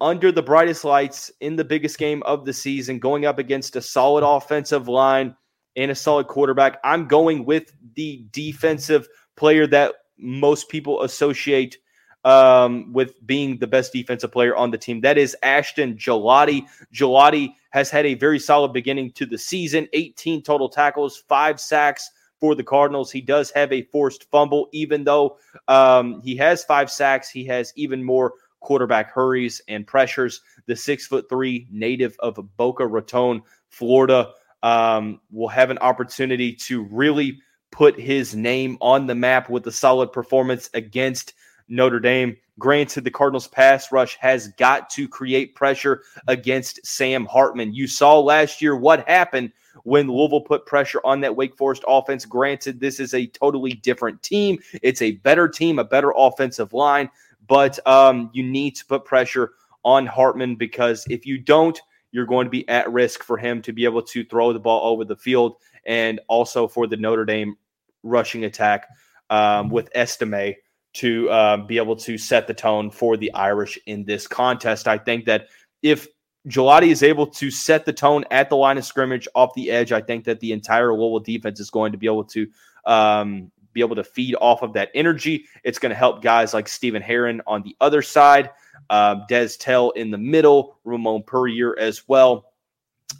under 0.00 0.30
the 0.30 0.42
brightest 0.42 0.84
lights 0.84 1.30
in 1.40 1.56
the 1.56 1.64
biggest 1.64 1.98
game 1.98 2.22
of 2.24 2.44
the 2.44 2.52
season, 2.52 2.98
going 2.98 3.24
up 3.24 3.38
against 3.38 3.76
a 3.76 3.80
solid 3.80 4.24
offensive 4.24 4.88
line 4.88 5.34
and 5.76 5.90
a 5.90 5.94
solid 5.94 6.26
quarterback. 6.26 6.78
I'm 6.84 7.06
going 7.06 7.44
with 7.44 7.72
the 7.94 8.26
defensive 8.30 9.08
player 9.36 9.66
that 9.68 9.94
most 10.18 10.68
people 10.68 11.02
associate 11.02 11.78
um, 12.24 12.92
with 12.92 13.14
being 13.24 13.58
the 13.58 13.68
best 13.68 13.92
defensive 13.92 14.32
player 14.32 14.56
on 14.56 14.70
the 14.70 14.78
team. 14.78 15.00
That 15.02 15.16
is 15.16 15.36
Ashton 15.42 15.96
Gillotte. 15.96 16.64
Gillotte 16.92 17.50
has 17.70 17.88
had 17.88 18.04
a 18.04 18.14
very 18.14 18.40
solid 18.40 18.72
beginning 18.72 19.12
to 19.12 19.26
the 19.26 19.38
season 19.38 19.86
18 19.92 20.42
total 20.42 20.68
tackles, 20.68 21.22
five 21.28 21.60
sacks 21.60 22.10
for 22.40 22.54
the 22.54 22.64
Cardinals. 22.64 23.12
He 23.12 23.20
does 23.20 23.50
have 23.52 23.72
a 23.72 23.82
forced 23.82 24.28
fumble, 24.30 24.68
even 24.72 25.04
though 25.04 25.38
um, 25.68 26.20
he 26.20 26.36
has 26.36 26.64
five 26.64 26.90
sacks, 26.90 27.30
he 27.30 27.44
has 27.46 27.72
even 27.76 28.02
more 28.02 28.34
quarterback 28.60 29.12
hurries 29.12 29.60
and 29.68 29.86
pressures. 29.86 30.40
The 30.66 30.76
six 30.76 31.06
foot 31.06 31.28
three 31.28 31.66
native 31.70 32.16
of 32.20 32.38
Boca 32.56 32.86
Raton, 32.86 33.42
Florida, 33.68 34.32
um, 34.62 35.20
will 35.30 35.48
have 35.48 35.70
an 35.70 35.78
opportunity 35.78 36.52
to 36.52 36.84
really 36.84 37.38
put 37.70 37.98
his 37.98 38.34
name 38.34 38.78
on 38.80 39.06
the 39.06 39.14
map 39.14 39.50
with 39.50 39.66
a 39.66 39.72
solid 39.72 40.12
performance 40.12 40.70
against 40.74 41.34
Notre 41.68 42.00
Dame. 42.00 42.36
Granted, 42.58 43.04
the 43.04 43.10
Cardinals' 43.10 43.48
pass 43.48 43.92
rush 43.92 44.16
has 44.16 44.48
got 44.56 44.88
to 44.90 45.06
create 45.06 45.54
pressure 45.54 46.02
against 46.26 46.84
Sam 46.86 47.26
Hartman. 47.26 47.74
You 47.74 47.86
saw 47.86 48.18
last 48.18 48.62
year 48.62 48.74
what 48.74 49.06
happened 49.06 49.52
when 49.82 50.08
Louisville 50.08 50.40
put 50.40 50.64
pressure 50.64 51.00
on 51.04 51.20
that 51.20 51.36
Wake 51.36 51.54
Forest 51.56 51.84
offense. 51.86 52.24
Granted, 52.24 52.80
this 52.80 52.98
is 52.98 53.12
a 53.12 53.26
totally 53.26 53.72
different 53.72 54.22
team. 54.22 54.58
It's 54.82 55.02
a 55.02 55.12
better 55.12 55.48
team, 55.48 55.78
a 55.78 55.84
better 55.84 56.14
offensive 56.16 56.72
line 56.72 57.10
but 57.46 57.84
um, 57.86 58.30
you 58.32 58.42
need 58.42 58.76
to 58.76 58.86
put 58.86 59.04
pressure 59.04 59.52
on 59.84 60.06
Hartman 60.06 60.56
because 60.56 61.04
if 61.08 61.26
you 61.26 61.38
don't, 61.38 61.80
you're 62.12 62.26
going 62.26 62.46
to 62.46 62.50
be 62.50 62.68
at 62.68 62.90
risk 62.92 63.22
for 63.22 63.36
him 63.36 63.62
to 63.62 63.72
be 63.72 63.84
able 63.84 64.02
to 64.02 64.24
throw 64.24 64.52
the 64.52 64.60
ball 64.60 64.90
over 64.90 65.04
the 65.04 65.16
field 65.16 65.56
and 65.84 66.20
also 66.28 66.66
for 66.66 66.86
the 66.86 66.96
Notre 66.96 67.24
Dame 67.24 67.56
rushing 68.02 68.44
attack 68.44 68.86
um, 69.30 69.68
with 69.68 69.90
Estime 69.94 70.54
to 70.94 71.28
uh, 71.28 71.56
be 71.58 71.76
able 71.76 71.96
to 71.96 72.16
set 72.16 72.46
the 72.46 72.54
tone 72.54 72.90
for 72.90 73.16
the 73.16 73.32
Irish 73.34 73.78
in 73.86 74.04
this 74.04 74.26
contest. 74.26 74.88
I 74.88 74.98
think 74.98 75.26
that 75.26 75.48
if 75.82 76.08
Gillotte 76.48 76.84
is 76.84 77.02
able 77.02 77.26
to 77.26 77.50
set 77.50 77.84
the 77.84 77.92
tone 77.92 78.24
at 78.30 78.48
the 78.48 78.56
line 78.56 78.78
of 78.78 78.84
scrimmage 78.84 79.28
off 79.34 79.52
the 79.54 79.70
edge, 79.70 79.92
I 79.92 80.00
think 80.00 80.24
that 80.24 80.40
the 80.40 80.52
entire 80.52 80.94
Louisville 80.94 81.20
defense 81.20 81.60
is 81.60 81.70
going 81.70 81.92
to 81.92 81.98
be 81.98 82.06
able 82.06 82.24
to 82.24 82.46
um, 82.86 83.50
be 83.76 83.82
able 83.82 83.94
to 83.94 84.02
feed 84.02 84.34
off 84.40 84.62
of 84.62 84.72
that 84.72 84.90
energy. 84.94 85.44
It's 85.62 85.78
going 85.78 85.90
to 85.90 85.96
help 85.96 86.22
guys 86.22 86.54
like 86.54 86.66
Stephen 86.66 87.02
Herron 87.02 87.42
on 87.46 87.62
the 87.62 87.76
other 87.80 88.02
side, 88.02 88.50
uh, 88.90 89.16
Des 89.28 89.50
Tell 89.58 89.90
in 89.90 90.10
the 90.10 90.18
middle, 90.18 90.78
Ramon 90.84 91.22
Puryear 91.22 91.76
as 91.78 92.08
well. 92.08 92.52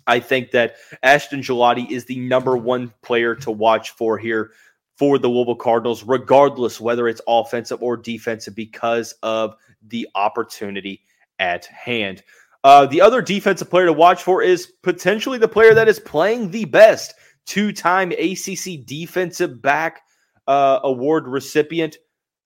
I 0.07 0.19
think 0.19 0.51
that 0.53 0.77
Ashton 1.03 1.42
Gillotte 1.42 1.90
is 1.90 2.07
the 2.07 2.19
number 2.19 2.57
one 2.57 2.92
player 3.03 3.35
to 3.37 3.51
watch 3.51 3.90
for 3.90 4.19
here 4.19 4.53
for 4.97 5.19
the 5.19 5.29
Louisville 5.29 5.55
Cardinals, 5.55 6.03
regardless 6.03 6.81
whether 6.81 7.07
it's 7.07 7.21
offensive 7.29 7.83
or 7.83 7.97
defensive, 7.97 8.55
because 8.55 9.12
of 9.23 9.55
the 9.87 10.09
opportunity 10.14 11.03
at 11.38 11.66
hand. 11.66 12.23
Uh, 12.64 12.87
the 12.87 13.03
other 13.03 13.21
defensive 13.21 13.69
player 13.69 13.87
to 13.87 13.92
watch 13.92 14.23
for 14.23 14.42
is 14.42 14.73
potentially 14.83 15.38
the 15.38 15.47
player 15.47 15.75
that 15.75 15.87
is 15.88 16.01
playing 16.01 16.51
the 16.51 16.64
best. 16.64 17.14
Two 17.45 17.73
time 17.73 18.11
ACC 18.11 18.85
defensive 18.85 19.61
back 19.62 20.01
uh, 20.47 20.81
award 20.85 21.27
recipient, 21.27 21.99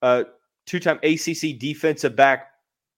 uh, 0.03 0.25
two 0.67 0.81
time 0.81 0.99
ACC 1.03 1.59
Defensive 1.59 2.17
Back 2.17 2.49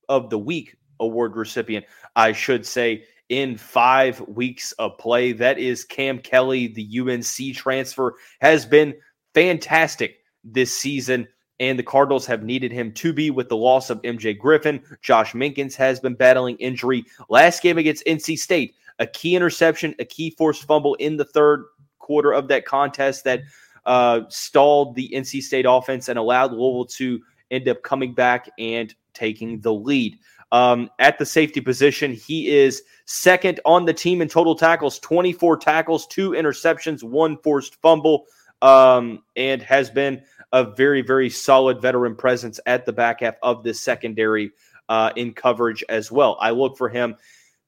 of 0.09 0.31
the 0.31 0.38
Week 0.38 0.77
award 1.01 1.37
recipient, 1.37 1.85
I 2.17 2.33
should 2.33 2.65
say, 2.65 3.05
in 3.29 3.57
five 3.57 4.21
weeks 4.29 4.73
of 4.73 4.99
play. 4.99 5.33
That 5.33 5.59
is 5.59 5.85
Cam 5.85 6.19
Kelly, 6.19 6.69
the 6.69 7.01
UNC 7.01 7.57
transfer, 7.57 8.15
has 8.41 8.67
been 8.67 8.95
fantastic 9.35 10.19
this 10.45 10.77
season. 10.77 11.27
And 11.61 11.79
the 11.79 11.85
Cardinals 11.85 12.27
have 12.27 12.43
needed 12.43 12.73
him 12.73 12.93
to 12.95 13.12
be 13.12 13.31
with 13.31 13.49
the 13.49 13.57
loss 13.57 13.88
of 13.88 14.03
MJ 14.03 14.37
Griffin. 14.37 14.83
Josh 15.01 15.33
Minkins 15.33 15.77
has 15.77 16.01
been 16.01 16.15
battling 16.15 16.57
injury. 16.57 17.05
Last 17.29 17.62
game 17.62 17.79
against 17.79 18.05
NC 18.05 18.37
State, 18.37 18.75
a 18.99 19.07
key 19.07 19.37
interception, 19.37 19.95
a 20.01 20.05
key 20.05 20.35
forced 20.37 20.65
fumble 20.65 20.95
in 20.95 21.17
the 21.17 21.25
third 21.25 21.65
quarter 22.01 22.33
of 22.33 22.49
that 22.49 22.67
contest 22.67 23.23
that 23.25 23.43
uh, 23.87 24.21
stalled 24.29 24.95
the 24.95 25.11
NC 25.14 25.42
State 25.42 25.66
offense 25.68 26.09
and 26.09 26.18
allowed 26.18 26.53
Louisville 26.53 26.87
to 26.87 27.21
end 27.51 27.68
up 27.68 27.83
coming 27.83 28.14
back 28.14 28.49
and 28.59 28.95
taking 29.14 29.61
the 29.61 29.73
lead. 29.73 30.18
Um, 30.53 30.90
at 30.99 31.18
the 31.18 31.25
safety 31.25 31.61
position, 31.61 32.12
he 32.12 32.51
is 32.51 32.83
second 33.07 33.61
on 33.64 33.87
the 33.87 33.95
team 33.95 34.21
in 34.21 34.29
total 34.29 34.55
tackles 34.55 34.99
24 34.99 35.57
tackles, 35.57 36.07
two 36.07 36.31
interceptions, 36.33 37.03
one 37.03 37.38
forced 37.38 37.77
fumble, 37.77 38.27
um, 38.61 39.23
and 39.35 39.62
has 39.62 39.90
been 39.90 40.23
a 40.53 40.64
very, 40.64 41.01
very 41.01 41.31
solid 41.31 41.81
veteran 41.81 42.14
presence 42.14 42.61
at 42.66 42.85
the 42.85 42.92
back 42.92 43.21
half 43.21 43.37
of 43.42 43.64
this 43.64 43.81
secondary 43.81 44.53
uh, 44.90 45.11
in 45.16 45.33
coverage 45.33 45.83
as 45.88 46.12
well. 46.12 46.37
I 46.38 46.51
look 46.51 46.77
for 46.77 46.90
him 46.90 47.16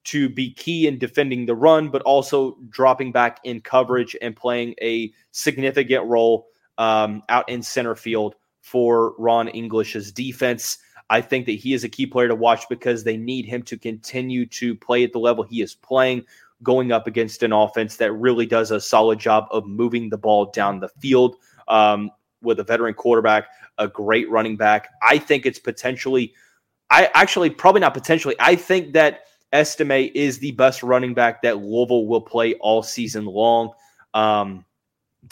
to 0.04 0.28
be 0.28 0.52
key 0.52 0.86
in 0.86 0.98
defending 0.98 1.46
the 1.46 1.54
run, 1.54 1.88
but 1.88 2.02
also 2.02 2.56
dropping 2.68 3.10
back 3.10 3.40
in 3.44 3.60
coverage 3.60 4.16
and 4.20 4.36
playing 4.36 4.74
a 4.80 5.12
significant 5.32 6.04
role 6.06 6.48
um, 6.78 7.22
out 7.28 7.48
in 7.48 7.62
center 7.62 7.94
field 7.94 8.34
for 8.60 9.14
Ron 9.18 9.48
English's 9.48 10.12
defense. 10.12 10.78
I 11.10 11.20
think 11.20 11.46
that 11.46 11.52
he 11.52 11.74
is 11.74 11.84
a 11.84 11.88
key 11.88 12.06
player 12.06 12.28
to 12.28 12.34
watch 12.34 12.68
because 12.68 13.04
they 13.04 13.16
need 13.16 13.44
him 13.44 13.62
to 13.64 13.76
continue 13.76 14.46
to 14.46 14.74
play 14.74 15.04
at 15.04 15.12
the 15.12 15.18
level 15.18 15.44
he 15.44 15.60
is 15.60 15.74
playing, 15.74 16.24
going 16.62 16.92
up 16.92 17.06
against 17.06 17.42
an 17.42 17.52
offense 17.52 17.96
that 17.96 18.12
really 18.12 18.46
does 18.46 18.70
a 18.70 18.80
solid 18.80 19.18
job 19.18 19.46
of 19.50 19.66
moving 19.66 20.08
the 20.08 20.18
ball 20.18 20.50
down 20.50 20.80
the 20.80 20.88
field 20.88 21.36
um, 21.68 22.10
with 22.42 22.58
a 22.58 22.64
veteran 22.64 22.94
quarterback, 22.94 23.48
a 23.78 23.86
great 23.86 24.30
running 24.30 24.56
back. 24.56 24.88
I 25.02 25.18
think 25.18 25.44
it's 25.44 25.58
potentially, 25.58 26.32
I 26.90 27.10
actually 27.14 27.50
probably 27.50 27.82
not 27.82 27.94
potentially, 27.94 28.34
I 28.38 28.56
think 28.56 28.94
that 28.94 29.24
Estime 29.54 30.10
is 30.14 30.38
the 30.38 30.52
best 30.52 30.82
running 30.82 31.14
back 31.14 31.42
that 31.42 31.58
Louisville 31.58 32.06
will 32.06 32.20
play 32.20 32.54
all 32.54 32.82
season 32.82 33.24
long. 33.24 33.70
Um, 34.12 34.64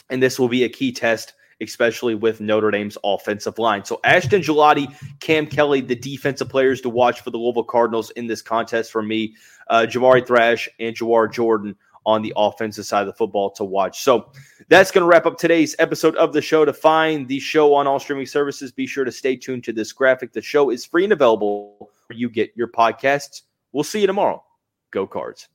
and 0.09 0.23
this 0.23 0.39
will 0.39 0.49
be 0.49 0.63
a 0.63 0.69
key 0.69 0.91
test 0.91 1.33
especially 1.61 2.15
with 2.15 2.41
Notre 2.41 2.71
Dame's 2.71 2.97
offensive 3.03 3.57
line. 3.57 3.83
So 3.85 3.99
Ashton 4.03 4.41
Gillotte, 4.41 4.87
Cam 5.19 5.47
Kelly, 5.47 5.81
the 5.81 5.95
defensive 5.95 6.49
players 6.49 6.81
to 6.81 6.89
watch 6.89 7.21
for 7.21 7.31
the 7.31 7.37
Louisville 7.37 7.63
Cardinals 7.63 8.11
in 8.11 8.27
this 8.27 8.41
contest 8.41 8.91
for 8.91 9.01
me. 9.01 9.35
Uh, 9.69 9.85
Jamari 9.89 10.25
Thrash 10.25 10.69
and 10.79 10.95
Jawhar 10.95 11.31
Jordan 11.31 11.75
on 12.05 12.21
the 12.21 12.33
offensive 12.35 12.85
side 12.85 13.01
of 13.01 13.07
the 13.07 13.13
football 13.13 13.49
to 13.51 13.63
watch. 13.63 14.03
So 14.03 14.31
that's 14.67 14.91
going 14.91 15.03
to 15.03 15.07
wrap 15.07 15.25
up 15.25 15.37
today's 15.37 15.73
episode 15.79 16.15
of 16.17 16.33
the 16.33 16.41
show. 16.41 16.65
To 16.65 16.73
find 16.73 17.27
the 17.27 17.39
show 17.39 17.73
on 17.73 17.87
all 17.87 17.99
streaming 17.99 18.25
services, 18.25 18.73
be 18.73 18.85
sure 18.85 19.05
to 19.05 19.11
stay 19.11 19.37
tuned 19.37 19.63
to 19.63 19.73
this 19.73 19.93
graphic. 19.93 20.33
The 20.33 20.41
show 20.41 20.69
is 20.69 20.85
free 20.85 21.05
and 21.05 21.13
available 21.13 21.89
where 22.07 22.17
you 22.17 22.29
get 22.29 22.51
your 22.55 22.67
podcasts. 22.67 23.43
We'll 23.73 23.83
see 23.83 24.01
you 24.01 24.07
tomorrow. 24.07 24.43
Go 24.91 25.07
Cards. 25.07 25.49